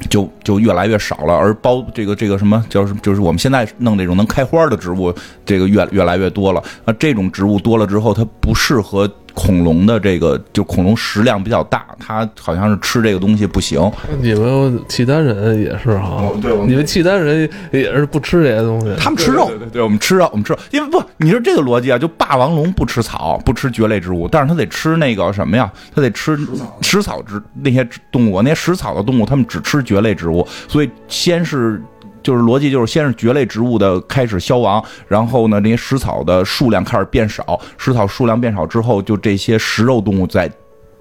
[0.09, 5.13] 就就越来越少了，而包这个这个什么叫什么，就是我们现在弄这种能开花的植物，
[5.45, 6.63] 这个越越来越多了。
[6.85, 13.80] 那这种植物多了之后，它不适合恐龙的这个，就恐龙食量比较大，它好像是吃这个东西不行。
[14.21, 16.23] 你们契丹人也是哈？
[16.41, 18.93] 对，你们契丹人也是不吃这些东西。
[18.97, 25.71] 他们吃肉对，对对，我们吃肉，我们吃肉，因为不，你说这个逻辑啊，就霸王龙不吃草，不吃蕨类植物，但是它得吃那个什么呀？
[25.93, 26.38] 它得吃
[26.82, 31.82] 食草植那些动物，那些食草的动物，它们只吃蕨类植物，所以先是。
[32.30, 40.47] 就是逻辑就是先是蕨类植物的开始消亡，然后呢，那些食草的数量开始变少，食草数量变少之后，就这些食肉动物在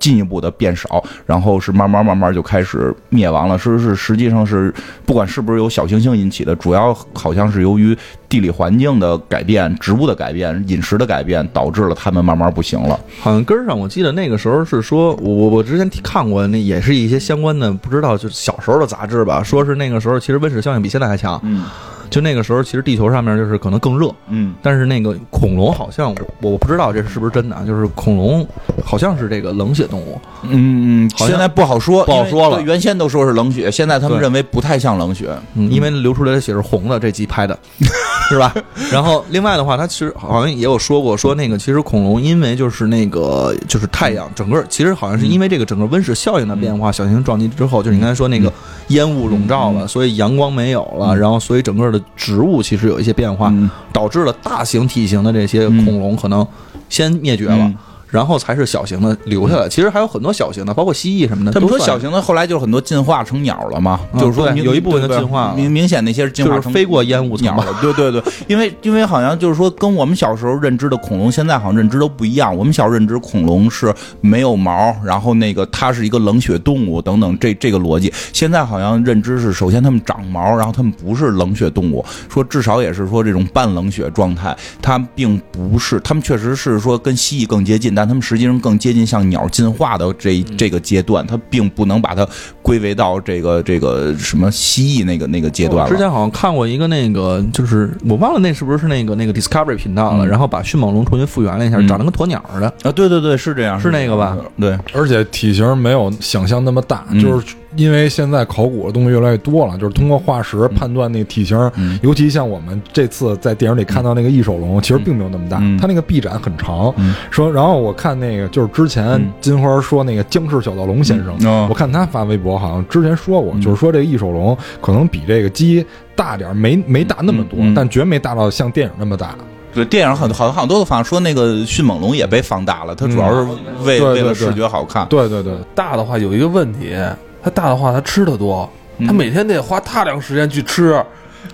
[0.08, 3.58] 进一步的变少，然后是慢慢慢慢就开始灭亡了。
[3.58, 4.72] 是是，实际上是
[5.04, 7.94] 不管是不是由小行星引起的，主要好像是由于
[8.26, 12.98] 地理环境的改变、植物的改变、饮食的改变，导致了它们慢慢不行了。
[13.20, 21.64] 好像根儿上，我记得那个时候是说，我我我之前看过，那也是一些相关的，不知道就小时候的杂志吧，说是那个时候其实温室效应比现在还强，嗯
[22.08, 28.46] 就那个时候其实地球上面就是可能更热，嗯，但是那个恐龙好像我我不知道这是不是真的啊，就是恐龙
[28.84, 35.28] 好像是这个冷血动物，嗯嗯，好像现在不好说，不好说了原先都说是冷血，现在他们认为不太像冷血。
[35.54, 37.58] 嗯，因为流出来的血是红的，这集拍的，
[38.28, 38.54] 是吧？
[38.90, 48.52] 然后另外的话，他其实好像也有说过，说那个其实恐龙因为就是那个就是太阳整个其实好像是因为这个整个温室效应的变化，小行星撞击之后，就是你刚才说那个
[48.88, 56.46] 烟雾笼罩了，所以阳光没有了，然后所以整个的植物其实有一些变化，嗯导致了大型体型的这些恐龙可能
[56.88, 57.56] 先灭绝了。
[57.58, 57.76] 嗯
[58.10, 61.52] 然后才是小型的留下来，其实还有很多小型的，包括蜥蜴什么的。
[61.52, 72.56] 他们说小型的后来就是很多进化成鸟了嘛，嗯就是说明有一部分的进化明明显那些是进化成就是飞过烟雾鸟了，对对对， 因为因为好像就是说跟我们小时候认知的恐龙，现在好像认知都不一样。
[72.56, 78.12] 我们小时候认知恐龙是没有毛，然后那个它是一个冷血动物等等这这个逻辑。
[78.32, 92.24] 现在好像认知是，首先它们长毛，然后它们不是冷血动物，说至少也是说这种半冷血状态，它并不是，它们确实是说跟蜥蜴更接近，但他们实际上更接近像鸟进化的这这个阶段，它并不能把它
[92.62, 95.90] 归为到这个这个什么蜥蜴那个那个阶段了。
[95.90, 102.68] 之前好像看过一个那个，就是我忘了那是不是那个那个 Discovery 频道了，嗯然后把迅猛龙重新复原了一下，嗯长得跟鸵鸟似的。
[102.84, 104.36] 啊，对对对，是这样，是那个吧？
[104.60, 116.94] 对，而且体型没有想象那么大，嗯就是因为现在考古的东西越来越多了，就是通过化石判断那个体型，嗯尤其像我们这次在电影里看到那个异手龙，其实并没有那么大，嗯它那个臂展很长。
[116.98, 125.84] 嗯说，然后我看那个就是之前嗯金花说那个僵尸小盗龙先生，我看他发微博好像之前说过，嗯就是说这个异兽龙可能比这个鸡
[126.14, 129.34] 大点儿，没没大那么多，嗯嗯但绝没大到像电影那么大。
[129.74, 133.48] 对，电影很好像好像都放说那个迅猛龙也被放大了，它主要是
[133.84, 135.06] 为、对对对为了视觉好看。
[135.08, 136.96] 对对对，大的话有一个问题，
[137.42, 141.00] 它大的话它吃的多，嗯它每天得花大量时间去吃。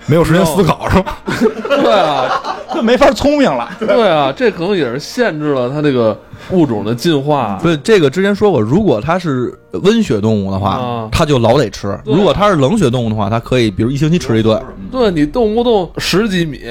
[0.07, 1.17] 没有时间思考是吧？
[1.67, 2.41] 对啊，
[2.73, 3.69] 就没法聪明了。
[3.79, 6.17] 对啊，这可能也是限制了他这个
[6.51, 7.59] 物种的进化。
[7.61, 14.61] 所以这个之前说过，如果它是温血动物的话啊，它就老得吃；对如果它是冷血动物的话，它可以比如一星期吃一顿。
[14.91, 16.61] 对你动不动十几米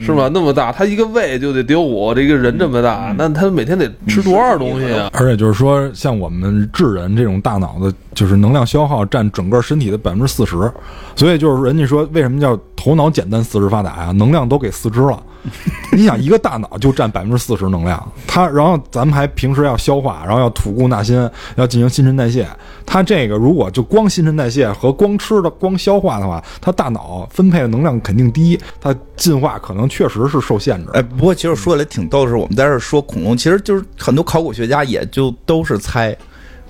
[0.00, 0.30] 是吧？
[0.32, 5.10] 那么大，它一个胃就得得有我这个人这么大，那它每天得吃多少东西啊？
[5.12, 10.70] 而且就是说，像我们智人这种大脑的，就是能量消耗占整个身体的百分之四十，
[11.14, 14.12] 所以就是人家说为什么叫头脑简单四肢发达呀？
[14.12, 15.22] 能量都给四肢了。
[15.92, 21.16] 你想，一个大脑就占百分之四十能量，它然后咱们还平时要消化，然后要吐故纳新，
[21.56, 22.48] 要进行新陈代谢。
[22.86, 30.90] 它这个如果就光新陈代谢和光吃的、光消化的话，它大脑分配的能量肯定低，它进化可能确实是受限制。
[30.94, 36.16] 哎，不过其实说起来挺逗的是，我们在这儿说恐龙，其实就是很多考古学家也就都是猜，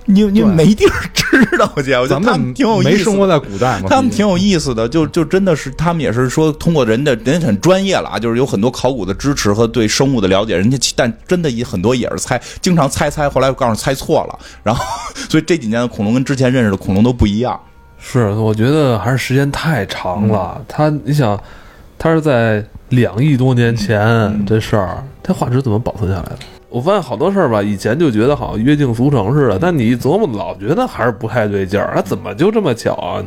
[0.07, 2.91] 你你对没地儿知道去，我觉得他们挺有意思。
[2.91, 14.85] 没生活在古代嘛，他们挺有意思的，就就真的是他们也是说通过人的人很专业了啊，就是有很多考古的支持和对生物的了解，人家但真的也很多也是猜，经常猜猜，后来告诉猜错了，然后
[15.29, 17.59] 所以这几年的恐龙跟之前认识的恐龙都不一样。
[17.99, 20.63] 是，我觉得还是时间太长了。
[20.69, 21.41] 他，你想，
[21.99, 26.39] 他是在两亿多年前这事儿，它化石怎么保存下来的？
[26.75, 31.93] 我发现好多事儿吧，以前就觉得好像约定俗成似的，但你一琢磨，老觉得还是不太对劲儿。
[31.95, 33.23] 它怎么就这么巧啊？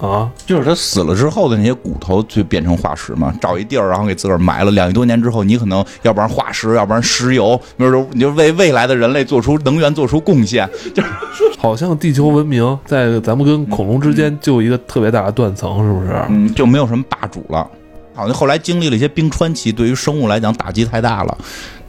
[0.00, 4.70] 啊，就是他死了之后的那些骨头就变成化石嘛，找一地儿然后给自个儿埋了。
[4.70, 10.66] 两亿多年之后，你可能要不然化石，要不然石油，比如说你就为未来的人类做出能源做出贡献。
[10.94, 11.02] 就
[11.36, 16.18] 是好像地球文明在咱们跟恐龙之间就有一个特别大的断层，是不是？
[16.30, 17.68] 嗯，就没有什么霸主了。
[18.14, 21.38] 好像后来经历了一些冰川期，对于生物来讲打击太大了。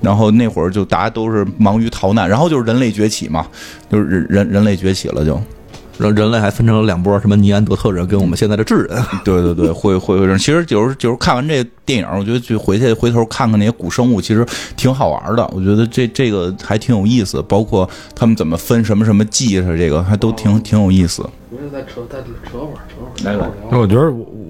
[0.02, 3.46] 然后那会儿就大家都是忙于逃难，然后就是人类崛起嘛，
[3.90, 5.40] 就是人人人类崛起了就。
[5.98, 9.04] 人人类还分成了两波，什么尼安德特人跟我们现在的智人。
[9.26, 10.38] 对对对，会会会。
[10.38, 14.46] 其实就是就是看完这电影，我觉得就回去回头看看那些古生物，其实
[14.76, 15.44] 挺好玩的。
[15.56, 21.28] 我觉得这这个还挺有意思，包括他们怎么分什么什么季是这个，还都挺挺有意思。
[21.50, 24.02] 不是在扯，再扯会儿，扯会来来那我觉得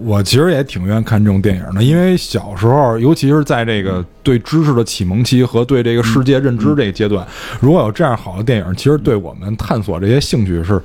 [0.03, 7.25] 我我其实也挺愿意看这种电影的，因为小时候，尤其是在这个对知识的启蒙期和对这个世界认知这个阶段，
[7.59, 10.81] 如果有这样好的电影，其实对我们探索这些兴趣是。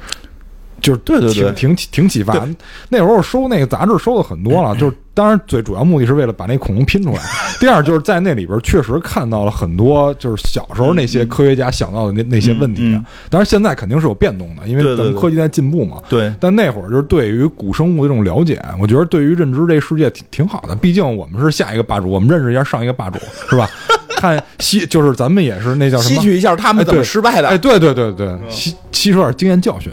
[0.81, 2.45] 就是对对对挺挺挺启发。
[2.89, 7.21] 那时候收那个杂志收的很多了， 就是当然最主要目的是为了把那恐龙拼出来。
[7.63, 12.93] 第二就是在那里边确实看到了很多就是小时候那些科学家想到的那那些问题。
[13.31, 15.99] 当然现在肯定是有变动的，因为咱们科技在进步嘛。
[16.09, 20.75] 对，但那会儿就是对于古生物的这种了解，我觉得对于认知这世界挺挺好的。
[20.75, 23.71] 毕竟我们是下一个霸主，我们认识一下上一个霸主， 是吧？
[24.17, 26.21] 看吸就是咱们也是那叫什么？
[26.21, 27.47] 吸取一下他们怎么失败的。
[27.47, 29.93] 哎，对对对对，吸吸收点经验教训。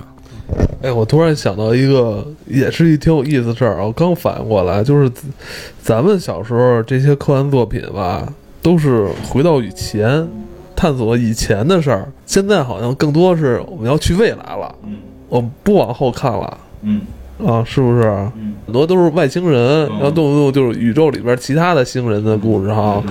[0.82, 3.86] 哎，我突然想到一个，也是一挺有意思的事儿。
[3.86, 5.12] 我刚反应过来，就是
[5.82, 8.32] 咱们小时候这些科幻作品吧，
[8.62, 10.28] 都是回到以前，
[10.76, 12.08] 探索以前的事儿。
[12.26, 14.74] 现在好像更多是我们要去未来了，
[15.28, 17.02] 我们不往后看了嗯
[17.46, 18.08] 啊，是不是？
[18.36, 23.04] 嗯很多都是外星人，然后动不动就是宇宙里边其他的星人的故事哈。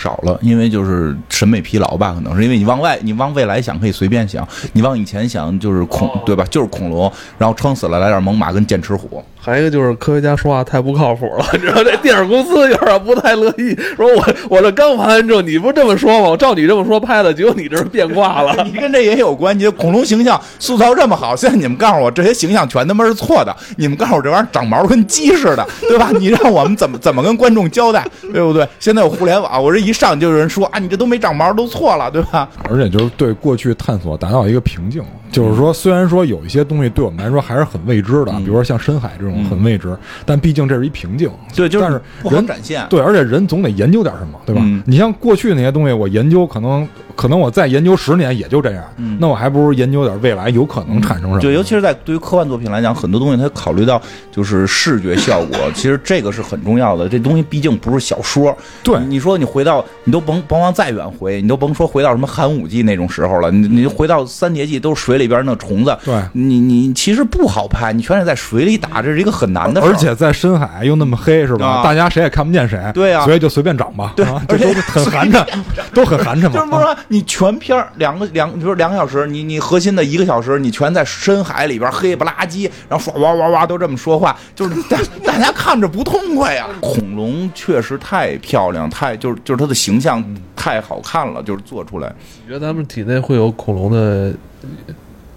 [0.00, 6.44] 少了，因为就是审美疲劳吧，可能是因为你往外，你往未来想可以随便想，你往以前想就是恐，对吧？
[6.50, 9.22] 就是恐龙，然后撑死了来点猛犸跟剑齿虎。
[9.42, 16.28] 还有一个就是科学家说话太不靠谱了， 你知道这电影公司有点不太乐意，说我我这刚拍完之后，你不这么说吗？
[16.28, 18.54] 我照你这么说拍的，结果你这是变卦了。
[18.64, 26.10] 你跟这也有关系，恐龙形象塑造这么好，现在你们告诉我这些形象全他妈是错的，你们告诉我这玩意儿长毛跟鸡似的，对吧？
[26.18, 28.68] 你让我们怎么怎么跟观众交代，对不对？
[28.78, 32.48] 现在有互联网，我这一上就有人说啊，你这都没长毛，都错了，对吧？
[32.68, 41.30] 而且就是对过去探索达到一个瓶颈，就是说，虽然说有一些东西对我们来说还是很未知的，比如说像深海这种很未知，但毕竟这是一瓶颈。
[41.54, 42.86] 对，就但是人展现。
[42.88, 44.60] 对，而且人总得研究点什么，对吧？
[44.64, 46.86] 嗯你像过去那些东西，我研究可能
[47.20, 51.38] 可能我再研究十年也就这样，嗯那我还不如研究点未来有可能产生什么。
[51.38, 54.00] 对，尤其是在对于科幻作品来讲，很多东西它考虑到
[54.32, 57.06] 就是视觉效果，其实这个是很重要的。
[57.10, 69.90] 这东西毕竟不是小说，对你说你回到，你都甭甭往再远回，你都甭说回到什么寒武纪那种时候了，你你回到三叠纪都是水里边那虫子，对你你其实不好拍，你全是在水里打，这是一个很难的事儿。
[69.90, 71.66] 而且在深海又那么黑，是吧？
[71.66, 75.44] 啊大家谁也看不见谁，对啊所以就随便长吧，对啊，这都很寒碜，
[75.92, 76.52] 都很寒碜嘛。
[76.52, 86.68] 就是说你全片儿两个两，比如说两个小时，你你核心的一个小时，你全在深海里边黑不拉几，然后唰哇哇哇都这么说话，就是 大大家看着不痛快呀。
[86.80, 92.14] 恐龙确实太漂亮，太就是就是它的形象太好看了，就是做出来。
[92.42, 94.32] 你觉得咱们体内会有恐龙的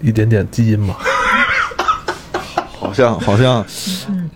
[0.00, 0.94] 一点点基因吗？
[2.78, 3.64] 好像好像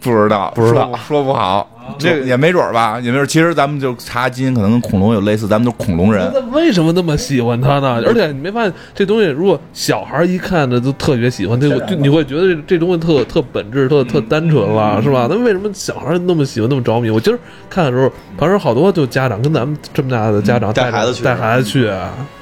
[0.01, 3.26] 不知道，不知道说说不好，这也没准儿吧，也没准儿。
[3.26, 6.30] 其实咱们就查基因，可能跟恐龙有类似，咱们都是恐龙人。
[6.34, 8.03] 那为什么那么喜欢它呢？
[8.07, 15.26] 而且你没发现这东西，如果小孩一看着都特别喜欢，这个就你会觉得这这东西特特本质、特特单纯了，是吧？
[15.30, 17.11] 那为什么小孩那么喜欢、那么着迷？
[17.11, 17.39] 我今儿
[17.70, 21.89] 看的时候，旁边好多就家长跟咱们这么大的家长带孩子去带孩子去，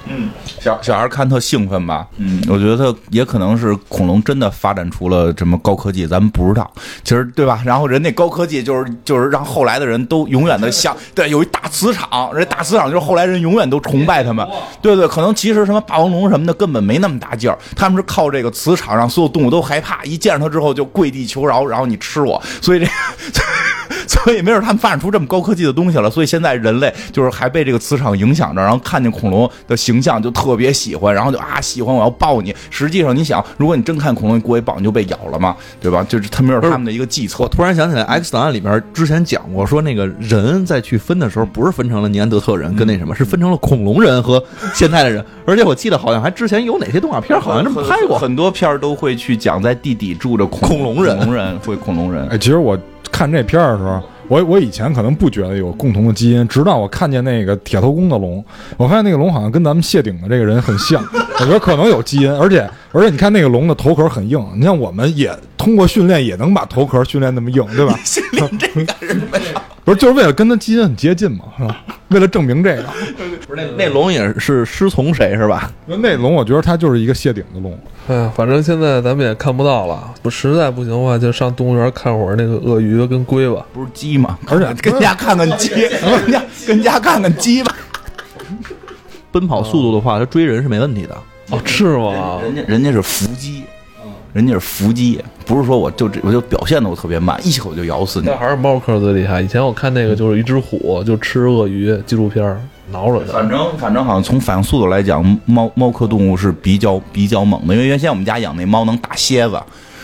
[0.08, 0.30] 嗯
[0.60, 2.06] 小小孩看特兴奋吧？
[2.18, 6.70] 嗯，我觉得也可能是恐龙真的发展出了什么高科技，咱们不知道。
[7.02, 7.60] 其实对吧？
[7.64, 14.46] 然后人那高科技就是就是让后来的人都永远的像对，有一大磁场，这大磁场就是后来人永远都崇拜他们。
[14.80, 22.40] 对对，可能其实什么霸王龙什么的根本没那么大劲儿，他们是靠这个磁场让所有动物都害怕，一见着它之后就跪地求饶，然后你吃我。
[22.60, 22.86] 所以这。
[24.08, 32.54] 所以没准他们发展出这么高科技的东西了，所以现在人类就是还被这个磁场影响着，然后看见恐龙的形象就特别喜欢，然后就啊喜欢我要抱你。
[32.70, 36.04] 实际上你想，如果你真看恐龙，你过一抱你就被咬了嘛，对吧？
[36.08, 37.48] 就是他没准他们的一个计策我。
[37.48, 44.42] 突然想起来，《X 档案》里边之前讲过，说那个人在去分的时候，不是分成了尼安德特人跟那什么，是分成了恐龙人和
[44.74, 45.24] 现在的人。
[45.46, 48.18] 而且我记得好像还之前有哪些动画片好像这么拍过。
[48.18, 52.28] 很多片儿都会去讲在地底住着恐恐龙人恐龙人会恐龙人。
[52.28, 52.78] 哎，其实我
[53.16, 58.44] 看这片儿的时候，我我以前可能不觉得有共同的基因，直到我看见那个铁头功的龙，
[58.76, 61.02] 我发现那个龙好像跟咱们谢顶的这个人很像，
[61.40, 65.34] 我觉得可能有基因，而且而且你看那个龙的头壳很硬，你像我们也
[65.66, 67.98] 通过训练也能把头壳训练那么硬，对吧？
[68.06, 69.60] 训练这个是为啥？
[69.84, 71.82] 不是就是为了跟他基因很接近嘛，是吧？
[72.10, 72.84] 为了证明这个，
[73.48, 75.68] 不是那那龙也是师从谁是吧？
[75.88, 77.76] 因为那龙我觉得它就是一个谢顶的龙。
[78.06, 80.14] 哎呀，反正现在咱们也看不到了。
[80.22, 83.66] 我实在不行的话，就上动物园看会儿那个鳄鱼跟龟吧。
[83.72, 84.38] 不是鸡吗？
[84.46, 87.74] 而且 跟家看看鸡，跟家跟家看看鸡吧。
[89.32, 91.16] 奔跑速度的话，它追人是没问题的。
[91.50, 92.38] 哦，是吗？
[92.44, 93.64] 人家人家是伏击，
[94.36, 98.36] 人家是伏击，不是说我就这我就表现的我特别慢，一口就咬死你那。
[98.36, 99.40] 还是猫科最厉害。
[99.40, 102.60] 以前我看那个就是一只虎就吃鳄鱼纪录片儿，
[102.92, 103.32] 挠着它。
[103.32, 109.58] 反正反正好像从反应速度来讲，猫猫科动物是比较比较猛的，因为原先我们家养那猫能打蝎子，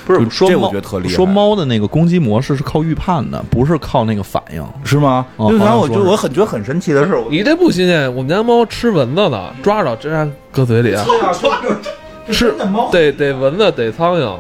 [0.07, 4.65] 不就这我是说猫觉得特厉害说猫的那个攻击模式是靠预判的，不是靠那个反应。
[4.83, 5.27] 是吗？
[5.37, 10.97] 哦就然后我就我很觉得很神奇的是，你这不新鲜，我们家猫吃蚊子呢，抓着直接搁嘴里，
[12.31, 12.55] 吃
[12.93, 14.37] 逮逮蚊子逮苍蝇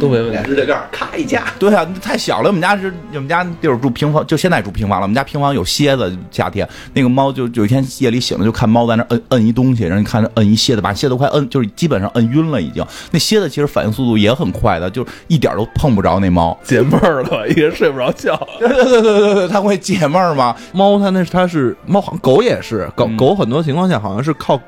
[0.00, 0.42] 都没问题。
[0.44, 2.48] 指甲盖儿咔一夹，对啊，太小了。
[2.48, 5.04] 我们家是我们家地儿住平房，就现在住平房了。
[5.04, 12.84] 我们家平房有蝎子，夏天那个猫就有一天夜里醒了，就看猫在那摁摁一东西，然后你看着摁一蝎子，把蝎子快摁，就是基本上摁晕了已经。
[13.10, 16.58] 那蝎子其实反应速度也很快的，就一点都碰不着那猫。
[16.64, 18.36] 解闷儿了，一人睡不着觉。
[18.58, 20.56] 对对对对对对，它会解闷儿吗？
[20.72, 24.58] 猫它那它是猫，好像狗也是狗嗯狗很多情况下好像是靠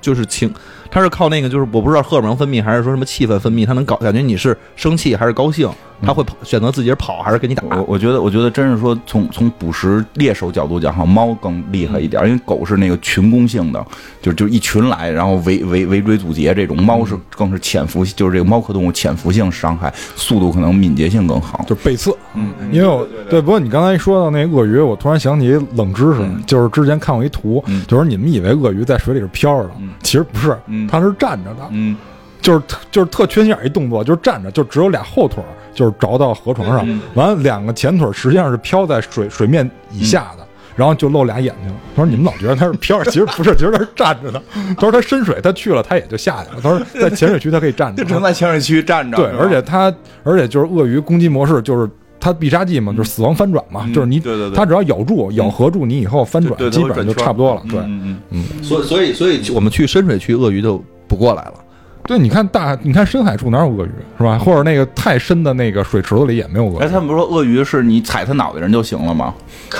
[0.00, 0.52] 就是情，
[0.90, 5.70] 他是靠那个就是我不知道荷尔蒙分泌还是说什么气氛分泌，他能搞感觉你是生气还是高兴，
[6.02, 7.62] 它会跑选择自己跑还是跟你打。
[7.70, 13.84] 我我觉得，我觉得真是说从从捕食猎手角度讲，哈，猫更厉害一点，因为狗是那个群攻性的，
[14.22, 21.64] 就就一群来，然后围围围追堵截这种，猫是更是潜伏，就是这个猫科动物潜伏性伤害，速度可能敏捷性更好。
[21.68, 26.42] 就是背刺，嗯，因为我对，不过你刚才说到那个鳄鱼，我突然想起一冷知识，嗯。
[26.46, 27.84] 就是之前看过一图，嗯。
[27.86, 29.90] 就是你们以为鳄鱼在水里是飘着的，嗯。
[30.02, 30.88] 其实不是，嗯。
[30.88, 31.96] 它是站着的，嗯
[32.40, 40.46] 就是特就是特缺心眼儿一动作，就是站着，就只有俩后腿儿就是着到河床上，嗯完了两个前腿儿实际上是飘在水水面以下的。
[40.76, 41.74] 然后就露俩眼睛。
[41.94, 44.42] 他说：“你们老觉得他是飘着，其实不是，其实他是站着的。”
[44.78, 48.00] 他说：“他深水，他去了，他也就下去了。”他说：“在浅水区，他可以站着。
[48.00, 49.16] ”就只能在浅水区站着。
[49.18, 57.62] 对，而且他，而且就是鳄鱼攻击模式，就是它必杀技嘛，就是死亡翻转嘛，嗯就是你对对对它只要咬住、咬合住你以后翻转，对，基本上就差不多了。
[57.68, 61.54] 对，嗯嗯所以所以所以我们去深水区，鳄鱼就不过来了。
[62.10, 64.36] 对，你看大，你看深海处哪有鳄鱼是吧？
[64.36, 69.32] 或者那个太深的那个水池子里也没有鳄鱼哎，他们不是说鳄鱼是你踩它脑袋人就行了吗？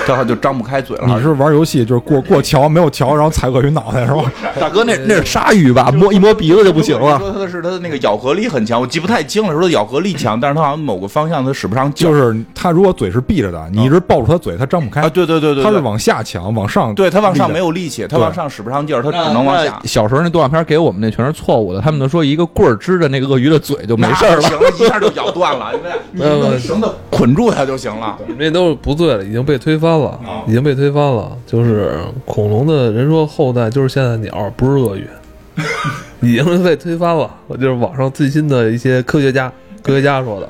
[0.06, 1.06] 它就张不开嘴了。
[1.08, 4.22] 你是玩游戏就是过过桥没有桥，然后踩鳄鱼脑袋是吧？
[4.60, 5.90] 大哥，那那是鲨鱼吧？
[5.90, 7.18] 摸一摸鼻子就不行了。
[7.18, 12.12] 说它的是它的那个咬合力很强，我记不太清了，说它咬合力强，但是它好像某个方向它使不上劲儿。
[12.12, 15.00] 就是它如果嘴是闭着的，你一直抱住它嘴，它张不开。
[15.00, 16.94] 啊，对对对对，对它是往下抢，往上。
[16.94, 17.70] 对它往上没有。
[17.70, 19.80] 力气，它往上使不上劲儿，它只能往下。
[19.84, 24.42] 小时候那动画片给我们那全是错误的，他们都说说一个棍儿支着那个鳄鱼的嘴就没事儿了。
[24.42, 28.18] 行了，一下就咬断了，因为 你用绳子捆住它就行了。
[28.26, 31.36] 你们这都是不对了，已经被推翻了，啊已经被推翻了。
[31.46, 35.08] 就是恐龙的人说后代就是现在的鸟，不是鳄鱼，
[36.20, 37.30] 已经被推翻了。
[37.46, 39.50] 我就是网上最新的一些科学家
[39.82, 40.48] 科学家说的，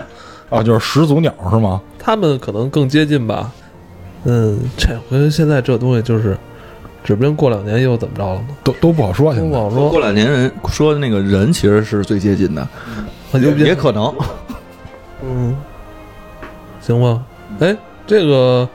[0.49, 1.81] 啊，就是始祖鸟是吗？
[1.99, 3.53] 他们可能更接近吧。
[4.25, 6.37] 嗯，这回现在这东西就是，
[7.03, 8.49] 指不定过两年又怎么着了呢？
[8.63, 10.01] 都都不好说，都现在不好说过。
[10.01, 12.67] 两年人说的那个人其实是最接近的，
[13.35, 14.13] 也也可能。
[15.23, 15.57] 嗯，
[16.81, 17.21] 行吧。
[17.59, 17.77] 哎，
[18.07, 18.69] 这个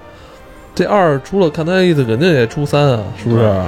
[0.73, 3.61] 这二出了，看他意思肯定也出三啊，是不是？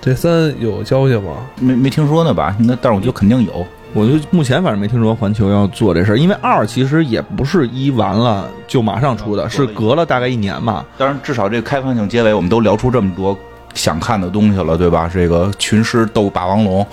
[0.00, 1.36] 这三有消息吗？
[1.60, 2.54] 没没听说呢吧？
[2.60, 3.66] 那，但是我觉得肯定有。
[3.94, 10.84] 我就目前反正没听说环球要做这事儿，因为二其实也不是一完了就马上出的，是隔了大概一年嘛。
[10.98, 13.38] 当然，至少这个开放性结尾，我们都聊出这么多
[13.74, 15.10] 想看的东西了，对吧？
[15.12, 16.86] 这个群狮斗霸王龙，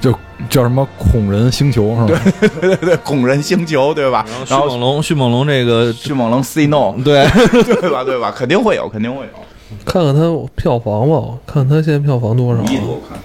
[0.00, 0.12] 就
[0.50, 2.20] 叫什么恐人星球是吧？
[2.60, 4.26] 对对对，恐人星球，对吧？
[4.48, 7.26] 然后迅猛龙，迅猛龙这个迅猛龙 C No， 对，
[7.80, 8.04] 对吧？
[8.04, 8.32] 对吧？
[8.36, 9.30] 肯定会有，肯定会有。
[9.86, 10.20] 看看它
[10.54, 12.62] 票房吧，看它现在票房多少？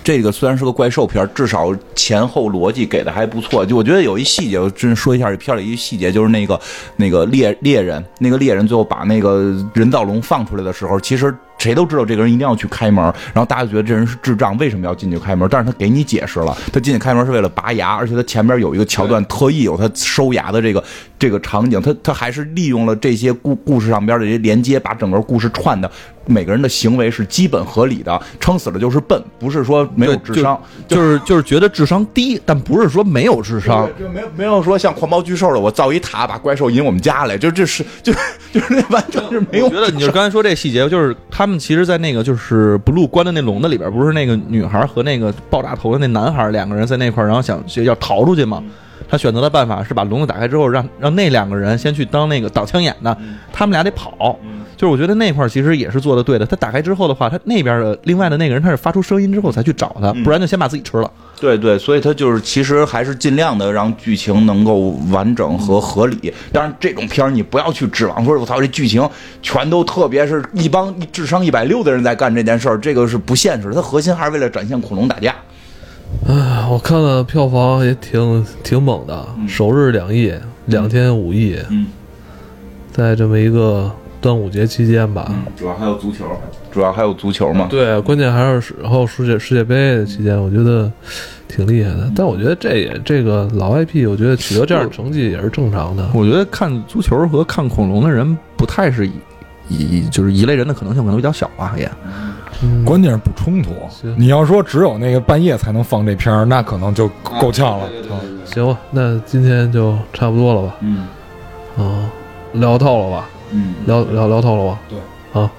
[0.01, 3.65] 这个虽然是个怪兽片，至少前后逻辑给的还不错。
[3.65, 6.57] 就我觉得有一细节，我真说一下这片里一细节，就是那个
[6.95, 13.03] 那个猎猎人，那个猎人最后把那个人造龙放出来的时候，其实谁都知道这个人一定要去开门，
[13.33, 15.47] 然后大家就觉得这人是智障，为什么要进去开门？
[15.51, 20.83] 但是他给你解释了，他进去开门是为了拔牙，而且他前边有一个桥段，特意有他收牙的这个
[21.17, 25.89] 这个场景，他他还是利用了这些故故事上边的这些连接，把整个故事串的
[26.25, 30.61] 每个人的行为是基本合理的，撑死了就是笨，不是说没有智商。
[30.87, 33.89] 就是 就是觉得智商低，但不是说没有智商。
[33.97, 38.13] 就没有没有说像狂暴巨兽的，我造一塔把怪兽引我们家来，就这是就
[38.51, 39.65] 就是那完全是没有。
[39.65, 48.61] 我觉得你就是刚才说这细节，就是他们其实，在那个就是 blue 关的那笼子里边，不是那个女孩和那个爆炸头的那男孩两个人在那块儿，然后想要逃出去嘛。
[49.09, 53.17] 他选择的办法是把笼子打开之后，让让那两个人先去当那个挡枪眼的，
[53.53, 54.37] 他们俩得跑。
[54.77, 56.45] 就是我觉得那块儿其实也是做的对的。
[56.45, 61.11] 他打开之后的话，他那边的另外的那个人他是发出声音之后才去找他，不然就先把自己吃了。
[61.39, 66.31] 对对，所以他就是其实还是尽量的让剧情能够完整和合理。
[66.53, 69.07] 当然，这种片儿你不要去指望说，我操，这剧情
[69.41, 73.73] 全都特别是一帮智商一百六的人在干这件事儿，这个是不现实的。
[73.73, 75.35] 它核心还是为了展现恐龙打架。
[76.27, 80.33] 哎，我看了票房也挺挺猛的，首日两亿，
[80.67, 81.87] 两天五亿，嗯
[82.91, 83.91] 在这么一个
[84.27, 85.31] 端午节期间吧。
[85.55, 86.25] 主要还有足球，
[86.69, 87.67] 主要还有足球嘛。
[87.69, 90.91] 对，关键还是然后世界世界杯的期间，我觉得
[91.47, 92.11] 挺厉害的。
[92.13, 96.09] 但我觉得这也这个老 IP，我觉得取得这样的成绩也是正常的。
[96.13, 99.11] 我觉得看足球和看恐龙的人不太是一
[99.69, 101.89] 一就是一类人的可能性可能比较小吧，也。
[102.61, 103.71] 嗯关键是不冲突。
[104.17, 107.07] 你要说只有那个半夜才能放这片儿，那可能就
[107.39, 107.87] 够呛了。
[108.43, 110.75] 行吧，那今天就差不多了吧？
[110.81, 111.07] 嗯
[111.77, 112.09] 啊，
[112.53, 113.29] 聊透了吧？
[113.51, 114.79] 嗯聊聊聊透了吧？
[114.89, 115.49] 对，啊，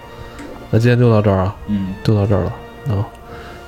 [0.71, 1.95] 那今天就到这儿啊，嗯。
[2.05, 2.53] 就到这儿了
[2.95, 3.07] 啊。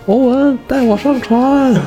[0.07, 1.75] 欧文带我上船。